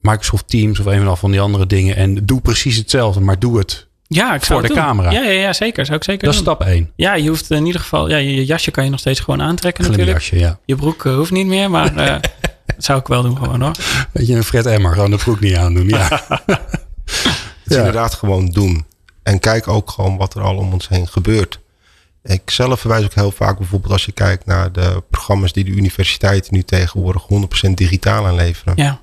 [0.00, 1.96] Microsoft Teams of een of van die andere dingen.
[1.96, 3.90] En doe precies hetzelfde, maar doe het.
[4.14, 4.84] Ja, ik zou Voor de doen.
[4.84, 5.10] camera.
[5.10, 5.84] Ja, ja, ja, zeker.
[5.86, 6.90] Zou ik zeker Dat is stap 1.
[6.96, 8.08] Ja, je hoeft in ieder geval...
[8.08, 10.22] Ja, je, je jasje kan je nog steeds gewoon aantrekken natuurlijk.
[10.22, 10.58] Glimjasje, ja.
[10.64, 12.06] Je broek eh, hoeft niet meer, maar eh,
[12.66, 13.74] dat zou ik wel doen gewoon hoor.
[14.12, 15.88] Weet je, een Fred Emmer, gewoon de broek niet aandoen.
[15.88, 16.08] Ja.
[17.06, 17.78] Het is Ja.
[17.78, 18.86] inderdaad gewoon doen.
[19.22, 21.60] En kijk ook gewoon wat er al om ons heen gebeurt.
[22.24, 25.70] Ik zelf verwijs ook heel vaak bijvoorbeeld als je kijkt naar de programma's die de
[25.70, 27.22] universiteiten nu tegenwoordig
[27.68, 28.72] 100% digitaal aanleveren.
[28.76, 29.00] Ja.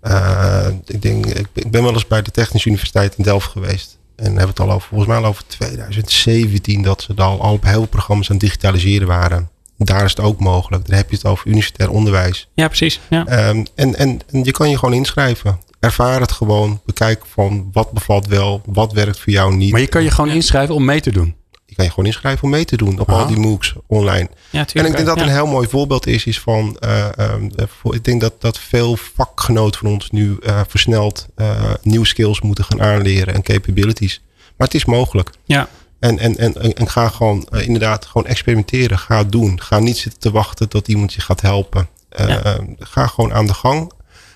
[0.00, 3.98] Eh, ik, denk, ik ben wel eens bij de Technische Universiteit in Delft geweest.
[4.16, 7.64] En hebben het al over, volgens mij al over 2017 dat ze dan al op
[7.64, 9.50] heel veel programma's aan het digitaliseren waren.
[9.78, 10.86] Daar is het ook mogelijk.
[10.86, 12.48] Daar heb je het over universitair onderwijs.
[12.54, 13.00] Ja, precies.
[13.08, 13.26] Ja.
[13.26, 15.60] Ehm, en, en, en je kan je gewoon inschrijven.
[15.80, 16.80] Ervaar het gewoon.
[16.84, 19.72] Bekijk van wat bevalt wel, wat werkt voor jou niet.
[19.72, 21.34] Maar je kan je gewoon inschrijven om mee te doen.
[21.76, 24.28] Kan je gewoon inschrijven om mee te doen op al die MOOCs online.
[24.50, 24.74] Ja, tuurlijk.
[24.74, 25.22] en ik denk dat ja.
[25.22, 28.58] een heel mooi voorbeeld is, is van, eh, ehm, eh, voor, ik denk dat, dat
[28.58, 34.22] veel vakgenoten van ons nu eh, versneld eh, nieuwe skills moeten gaan aanleren en capabilities.
[34.56, 35.30] Maar het is mogelijk.
[35.44, 35.68] Ja.
[35.98, 38.98] En, en, en, en, ga gewoon inderdaad gewoon experimenteren.
[38.98, 39.60] Ga doen.
[39.62, 41.88] Ga niet zitten te wachten tot iemand je gaat helpen.
[42.08, 42.42] Eh, Ja.
[42.42, 43.92] eh, ga gewoon aan de gang.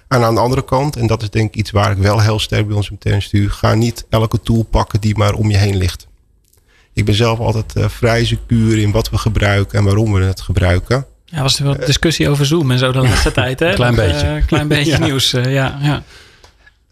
[0.09, 2.39] En aan de andere kant, en dat is denk ik iets waar ik wel heel
[2.39, 3.51] sterk bij ons meteen stuur.
[3.51, 6.07] Ga niet elke tool pakken die maar om je heen ligt.
[6.93, 10.41] Ik ben zelf altijd eh, vrij secuur in wat we gebruiken en waarom we het
[10.41, 11.07] gebruiken.
[11.25, 13.61] Ja, was er wel discussie over Zoom en zo de laatste tijd.
[13.61, 13.75] Hè?
[13.75, 14.27] Klein Nog, beetje.
[14.27, 14.99] eh, klein beetje Ja.
[14.99, 15.33] nieuws.
[15.33, 16.03] eh, ja, ja.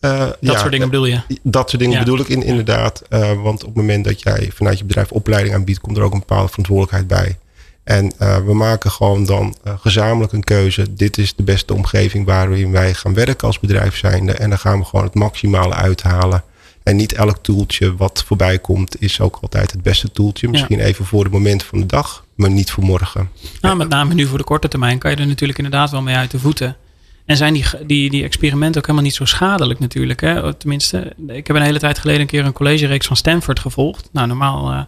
[0.00, 1.20] Eh, Dat ja, soort dingen bedoel je.
[1.42, 2.04] Dat soort dingen Ja.
[2.04, 3.02] bedoel ik in, inderdaad.
[3.08, 6.12] Eh, want op het moment dat jij vanuit je bedrijf opleiding aanbiedt, komt er ook
[6.12, 7.38] een bepaalde verantwoordelijkheid bij.
[7.84, 10.94] En eh, we maken gewoon dan eh, gezamenlijk een keuze.
[10.94, 14.32] Dit is de beste omgeving waarin wij gaan werken als bedrijf zijnde.
[14.32, 16.42] En dan gaan we gewoon het maximale uithalen.
[16.88, 20.48] En niet elk toeltje wat voorbij komt is ook altijd het beste toeltje.
[20.48, 23.30] Misschien even voor het moment van de dag, maar niet voor morgen.
[23.60, 26.14] Nou, met name nu voor de korte termijn kan je er natuurlijk inderdaad wel mee
[26.14, 26.76] uit de voeten.
[27.24, 30.20] En zijn die, die, die experimenten ook helemaal niet zo schadelijk natuurlijk.
[30.20, 30.54] Hè?
[30.54, 34.08] Tenminste, ik heb een hele tijd geleden een keer een collegereeks van Stanford gevolgd.
[34.12, 34.80] Nou, normaal eh,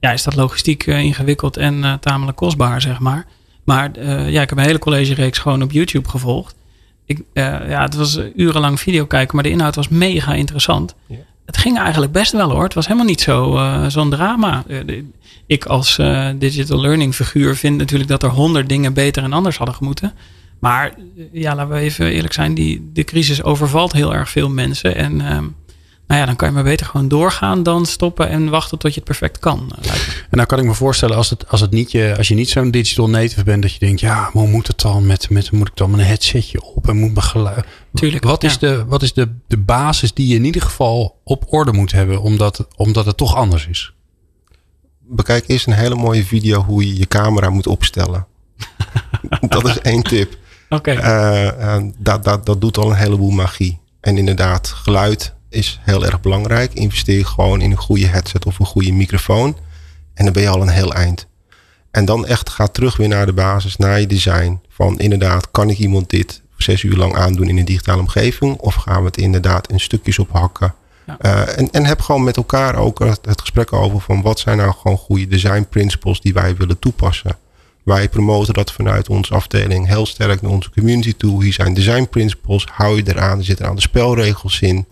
[0.00, 3.26] ja, is dat logistiek eh, ingewikkeld en eh, tamelijk kostbaar, zeg maar.
[3.64, 6.54] Maar ja, ik heb een hele collegereeks gewoon op YouTube gevolgd.
[7.04, 10.94] Ik, ja, het was urenlang video kijken, maar de inhoud was mega interessant.
[11.50, 12.62] Het ging eigenlijk best wel hoor.
[12.62, 14.64] Het was helemaal niet eh, zo'n drama.
[14.68, 15.02] Eh,
[15.46, 19.56] ik als eh, digital learning figuur vind natuurlijk dat er honderd dingen beter en anders
[19.56, 20.12] hadden gemoeten.
[20.58, 20.94] Maar
[21.32, 22.54] ja, laten we even eerlijk zijn.
[22.54, 24.96] Die, de crisis overvalt heel erg veel mensen.
[24.96, 25.44] En ehm,
[26.10, 29.00] nou ja, dan kan je maar beter gewoon doorgaan dan stoppen en wachten tot je
[29.00, 29.72] het perfect kan.
[29.82, 29.92] eh.
[29.92, 30.00] En
[30.30, 32.70] nou kan ik me voorstellen, als, het, als, het niet je, als je niet zo'n
[32.70, 35.68] digital native bent, dat je denkt, ja, maar hoe moet het dan met, met moet
[35.68, 37.64] ik dan een headsetje op en moet mijn geluid.
[37.94, 38.58] Tuurlijk, Wat is, ja.
[38.58, 42.22] de, wat is de, de basis die je in ieder geval op orde moet hebben,
[42.22, 43.92] omdat, omdat het toch anders is?
[44.98, 48.26] Bekijk eerst een hele mooie video hoe je je camera moet opstellen.
[49.48, 50.36] dat is één tip.
[50.68, 50.90] Oké.
[50.90, 53.78] Eh, eh, dat, dat, dat doet al een heleboel magie.
[54.00, 56.72] En inderdaad, geluid is heel erg belangrijk.
[56.74, 59.56] Investeer gewoon in een goede headset of een goede microfoon.
[60.14, 61.26] En dan ben je al een heel eind.
[61.90, 64.60] En dan echt ga terug weer naar de basis, naar je design.
[64.68, 68.56] Van inderdaad, kan ik iemand dit zes uur lang aandoen in een digitale omgeving?
[68.56, 70.74] Of gaan we het inderdaad in stukjes ophakken?
[71.06, 71.16] Ja.
[71.18, 74.56] Eh, en, en heb gewoon met elkaar ook het, het gesprek over van wat zijn
[74.56, 77.36] nou gewoon goede design principles die wij willen toepassen.
[77.82, 81.42] Wij promoten dat vanuit onze afdeling heel sterk naar onze community toe.
[81.42, 84.86] Hier zijn design principles, hou je eraan, er zitten aan de spelregels in.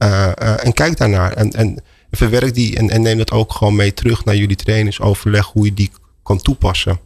[0.00, 3.76] Eh, eh, en kijk daarnaar en, en verwerk die en, en neem dat ook gewoon
[3.76, 5.00] mee terug naar jullie trainers.
[5.00, 5.90] Overleg hoe je die
[6.22, 7.00] kan toepassen.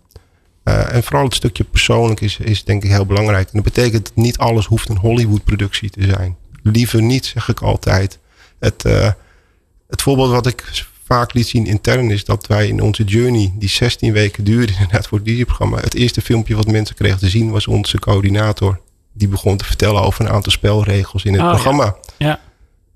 [0.64, 3.47] Eh, en vooral het stukje persoonlijk is, is denk ik heel belangrijk.
[3.47, 6.36] En dat betekent dat niet alles hoeft een Hollywood-productie te zijn.
[6.62, 8.18] Liever niet, zeg ik altijd.
[8.59, 9.11] Het, uh,
[9.88, 13.68] het voorbeeld wat ik vaak liet zien intern is dat wij in onze journey, die
[13.68, 17.51] 16 weken duurde inderdaad voor het programma, het eerste filmpje wat mensen kregen te zien
[17.51, 18.80] was onze coördinator.
[19.12, 21.84] Die begon te vertellen over een aantal spelregels in het Oh, programma.
[21.84, 22.26] Ja.
[22.26, 22.40] ja.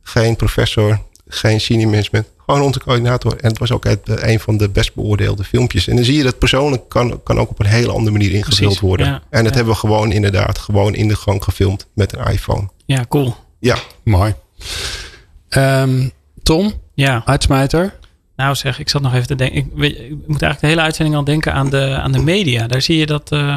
[0.09, 3.37] Geen professor, geen senior management, gewoon onze coördinator.
[3.37, 5.89] En het was ook het, een van de best beoordeelde filmpjes.
[5.89, 8.59] En dan zie je dat persoonlijk kan, kan ook op een hele andere manier ingevuld
[8.61, 9.07] Precies, worden.
[9.07, 9.57] ja, en dat ja.
[9.57, 12.69] hebben we gewoon inderdaad gewoon in de gang gefilmd met een iPhone.
[12.87, 13.35] Ja, cool.
[13.61, 14.35] Ja, Mooi.
[15.49, 16.09] Ehm,
[16.43, 17.23] Tom, Ja.
[17.25, 17.95] uitsmijter.
[18.37, 19.59] Nou zeg, ik zat nog even te denken.
[19.59, 22.67] Ik, weet, ik moet eigenlijk de hele uitzending al denken aan de, aan de media.
[22.67, 23.57] Daar zie je dat eh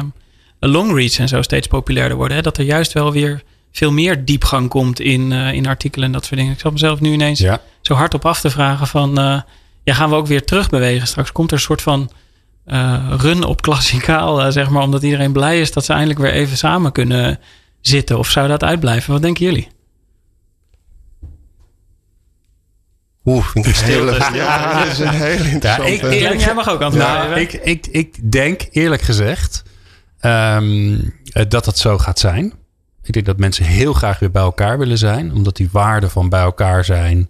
[0.60, 2.36] longreads en zo steeds populairder worden.
[2.36, 2.42] Hè?
[2.42, 3.42] Dat er juist wel weer
[3.72, 6.52] veel meer diepgang komt in, eh, in artikelen en dat soort dingen.
[6.52, 7.60] Ik zat mezelf nu ineens Ja.
[7.80, 9.18] zo hard op af te vragen van...
[9.18, 9.40] eh,
[9.84, 11.06] ja, gaan we ook weer terugbewegen?
[11.06, 12.10] Straks komt er een soort van
[12.64, 14.82] eh, run op klassikaal, zeg maar.
[14.82, 17.38] Omdat iedereen blij is dat ze eindelijk weer even samen kunnen
[17.80, 18.18] zitten.
[18.18, 19.12] Of zou dat uitblijven?
[19.12, 19.68] Wat denken jullie?
[23.24, 25.92] Oeh, vind ik een hele, Stilte, ja, dat is een hele interessante.
[25.92, 27.12] ik- Ja, jij mag ook antwoorden.
[27.28, 29.62] Nou, ik, ik, ik denk eerlijk gezegd
[30.20, 30.98] ehm,
[31.32, 32.52] eh, dat dat zo gaat zijn.
[33.12, 35.32] Ik denk dat mensen heel graag weer bij elkaar willen zijn.
[35.32, 37.28] Omdat die waarden van bij elkaar zijn.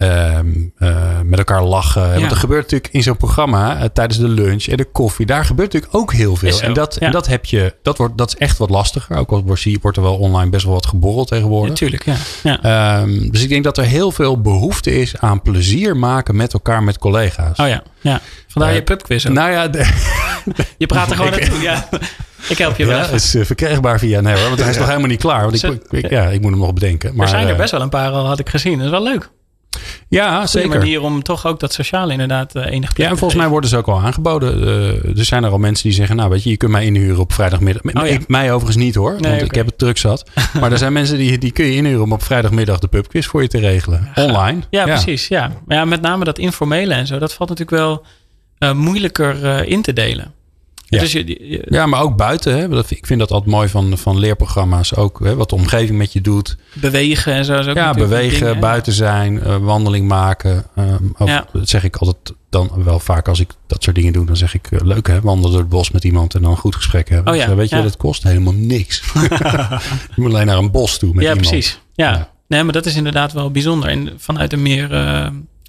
[0.00, 0.48] Ehm,
[0.78, 2.02] eh, met elkaar lachen.
[2.12, 2.18] Ja.
[2.18, 5.26] Want er gebeurt natuurlijk in zo'n programma eh, tijdens de lunch en de koffie.
[5.26, 6.60] Daar gebeurt natuurlijk ook heel veel.
[6.60, 7.06] En, dat, ja.
[7.06, 7.74] en dat heb je.
[7.82, 9.16] Dat, wordt, dat is echt wat lastiger.
[9.16, 11.68] Ook al wordt, zie- wordt er wel online best wel wat geborreld tegenwoordig.
[11.68, 12.14] Natuurlijk, ja.
[12.42, 12.62] ja.
[12.62, 16.82] Ehm, dus ik denk dat er heel veel behoefte is aan plezier maken met elkaar,
[16.82, 17.58] met collega's.
[17.58, 18.20] Oh ja, ja.
[18.48, 19.32] Vandaar Eh, je pubquiz ook.
[19.32, 19.90] Nou ja, de-
[20.78, 21.60] Je praat er gewoon naartoe.
[21.60, 21.88] Ja.
[22.48, 22.98] Ik help je wel.
[22.98, 25.42] ja, is verkrijgbaar via nee hoor, want hij is nog helemaal niet klaar.
[25.42, 27.14] Want ik, ik, ik- ja, ik moet hem nog bedenken.
[27.14, 28.76] Maar, er zijn er best wel een paar al, had ik gezien.
[28.76, 29.30] Dat is wel leuk.
[30.08, 30.68] Ja, zeker.
[30.68, 33.70] manier om toch ook dat sociale inderdaad eh, enig plek Ja, en volgens mij worden
[33.70, 34.62] ze ook al aangeboden.
[34.62, 37.18] Eh, er zijn er al mensen die zeggen, nou weet je, je kunt mij inhuren
[37.18, 37.82] op vrijdagmiddag.
[37.82, 38.12] Oh, ja.
[38.12, 39.44] ik, mij overigens niet hoor, want oké.
[39.44, 40.30] ik heb het druk zat.
[40.60, 43.42] maar er zijn mensen die, die kun je inhuren om op vrijdagmiddag de pubquiz voor
[43.42, 44.08] je te regelen.
[44.14, 44.60] Online.
[44.70, 45.28] Ja, precies.
[45.28, 45.52] Ja.
[45.66, 47.18] Maar ja, met name dat informele en zo.
[47.18, 48.04] Dat valt natuurlijk wel
[48.58, 50.32] eh, moeilijker in te delen.
[50.90, 51.00] Ja.
[51.00, 52.56] Dus je, je- Ja, maar ook buiten.
[52.58, 52.78] Hè.
[52.88, 54.94] Ik vind dat altijd mooi van, van leerprogramma's.
[54.96, 56.56] Ook hè, wat de omgeving met je doet.
[56.72, 57.58] bewegen en zo.
[57.58, 60.66] Is ook Ja, bewegen, ding, buiten zijn, eh, wandeling maken.
[60.76, 61.46] Ehm, Ja.
[61.52, 64.26] Dat zeg ik altijd dan wel vaak als ik dat soort dingen doe.
[64.26, 66.56] Dan zeg ik, eh, leuk hè, wandelen door het bos met iemand en dan een
[66.56, 67.32] goed gesprek hebben.
[67.32, 69.02] Oh ja, Dus, weet je, dat kost helemaal niks.
[70.14, 71.48] je moet alleen naar een bos toe met ja, iemand.
[71.50, 71.80] precies.
[71.94, 72.10] Ja.
[72.10, 72.30] Ja.
[72.48, 73.88] Nee, maar dat is inderdaad wel bijzonder.
[73.88, 75.26] En vanuit een meer eh,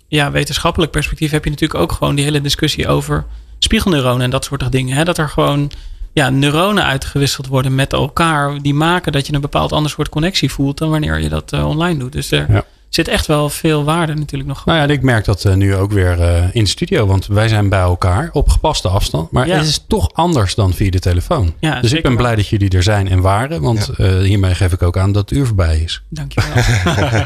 [0.07, 3.25] ja, wetenschappelijk perspectief heb je natuurlijk ook gewoon die hele discussie over
[3.63, 4.95] spiegelneuronen en dat soort dingen.
[4.95, 5.03] Hè?
[5.03, 5.71] Dat er gewoon
[6.13, 8.61] ja, neuronen uitgewisseld worden met elkaar.
[8.61, 11.67] Die maken dat je een bepaald ander soort connectie voelt dan wanneer je dat eh,
[11.67, 12.11] online doet.
[12.11, 12.65] Dus Ja.
[12.95, 14.65] Zit echt wel veel waarde natuurlijk nog.
[14.65, 17.05] Nou ja, en ik merk dat eh, nu ook weer eh, in de studio.
[17.05, 19.31] Want wij zijn bij elkaar op gepaste afstand.
[19.31, 19.57] Maar Ja.
[19.57, 21.53] het is toch anders dan via de telefoon.
[21.59, 22.21] Ja, dus ik ben wel.
[22.21, 23.61] blij dat jullie er zijn en waren.
[23.61, 26.03] Want eh, hiermee geef ik ook aan dat het uur voorbij is.
[26.09, 26.49] Dankjewel.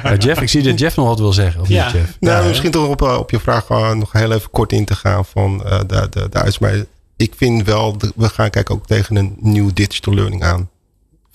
[0.04, 1.62] Ja, Jeff, ik zie dat Jeff nog wat wil zeggen.
[1.62, 1.84] Of Ja.
[1.86, 2.18] niet, Jeff?
[2.20, 4.96] Nou, Ja, misschien toch op, op je vraag uh, nog heel even kort in te
[4.96, 6.88] gaan van eh, de, de, de.
[7.18, 10.70] Ik vind wel, de- we gaan kijken ook tegen een nieuw digital learning aan.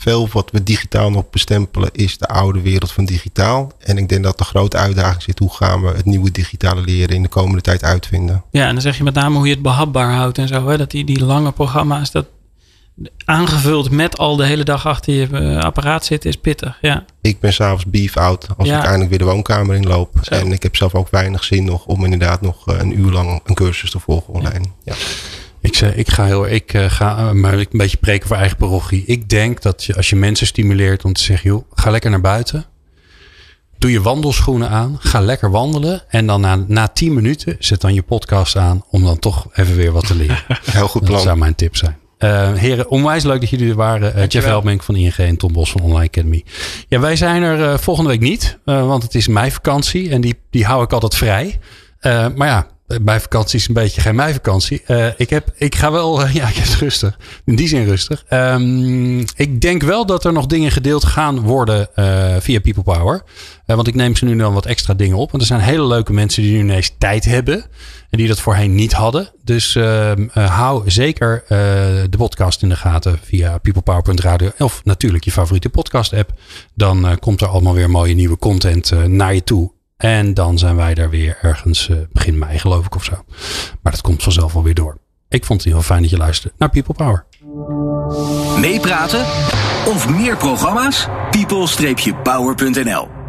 [0.01, 3.72] Veel wat we digitaal nog bestempelen is de oude wereld van digitaal.
[3.78, 7.14] En ik denk dat de grote uitdaging zit, hoe gaan we het nieuwe digitale leren
[7.16, 8.44] in de komende tijd uitvinden.
[8.51, 10.68] Ja, en dan zeg je met name hoe je het behapbaar houdt en zo.
[10.68, 10.76] Hè?
[10.76, 12.26] Dat die, die lange programma's, dat
[13.24, 16.78] aangevuld met al de hele dag achter je eh, apparaat zitten, is pittig.
[16.80, 18.78] Ja, Ik ben s'avonds beef out als Ja.
[18.78, 20.18] ik eindelijk weer de woonkamer inloop.
[20.22, 20.34] Zo.
[20.34, 23.40] En ik heb zelf ook weinig zin nog om inderdaad nog eh, een uur lang
[23.44, 24.64] een cursus te volgen online.
[24.84, 24.94] Ja.
[25.61, 28.56] Ik, zeg, ik ga heel ik eh, ga eh, maar een beetje preken voor eigen
[28.56, 29.04] parochie.
[29.06, 32.20] Ik denk dat je, als je mensen stimuleert om te zeggen, joh, ga lekker naar
[32.20, 32.64] buiten.
[33.78, 34.96] Doe je wandelschoenen aan.
[35.00, 36.02] Ga lekker wandelen.
[36.08, 39.76] En dan na, na 10 minuten zet dan je podcast aan om dan toch even
[39.76, 40.38] weer wat te leren.
[40.64, 41.22] Heel goed Dat plan.
[41.22, 41.96] zou mijn tip zijn.
[42.18, 44.26] Eh, heren, onwijs leuk dat jullie er waren.
[44.26, 44.46] Jeff.
[44.46, 46.44] Helmink van ING en Tom Bos van Online Academy.
[46.88, 48.58] Ja, wij zijn er volgende week niet.
[48.64, 50.11] want het is meivakantie.
[50.11, 51.58] En die, die hou ik altijd vrij.
[52.34, 52.66] Maar ja,
[53.03, 54.82] bij vakantie is een beetje geen meivakantie.
[54.86, 57.18] Eh ik, heb, ik ga wel, eh, ja, ik heb het rustig.
[57.45, 58.24] In die zin rustig.
[58.28, 63.22] Ehm, ik denk wel dat er nog dingen gedeeld gaan worden eh, via People Power.
[63.66, 65.30] Eh, want ik neem ze nu dan wat extra dingen op.
[65.30, 67.64] Want er zijn hele leuke mensen die nu ineens tijd hebben.
[68.11, 69.30] En die dat voorheen niet hadden.
[69.45, 71.49] Dus ehm, eh, hou zeker eh,
[72.11, 74.51] de podcast in de gaten via peoplepower.radio.
[74.59, 76.32] Of natuurlijk je favoriete podcast app.
[76.74, 79.79] Dan eh, komt er allemaal weer mooie nieuwe content eh, naar je toe.
[80.01, 83.24] En dan zijn wij daar weer ergens eh, begin mei geloof ik of zo.
[83.82, 84.98] Maar dat komt vanzelf wel weer door.
[85.28, 87.24] Ik vond het heel fijn dat je luisterde naar People Power.
[88.61, 89.20] Meepraten
[89.86, 91.09] of meer programma's?
[91.30, 93.19] people-power.nl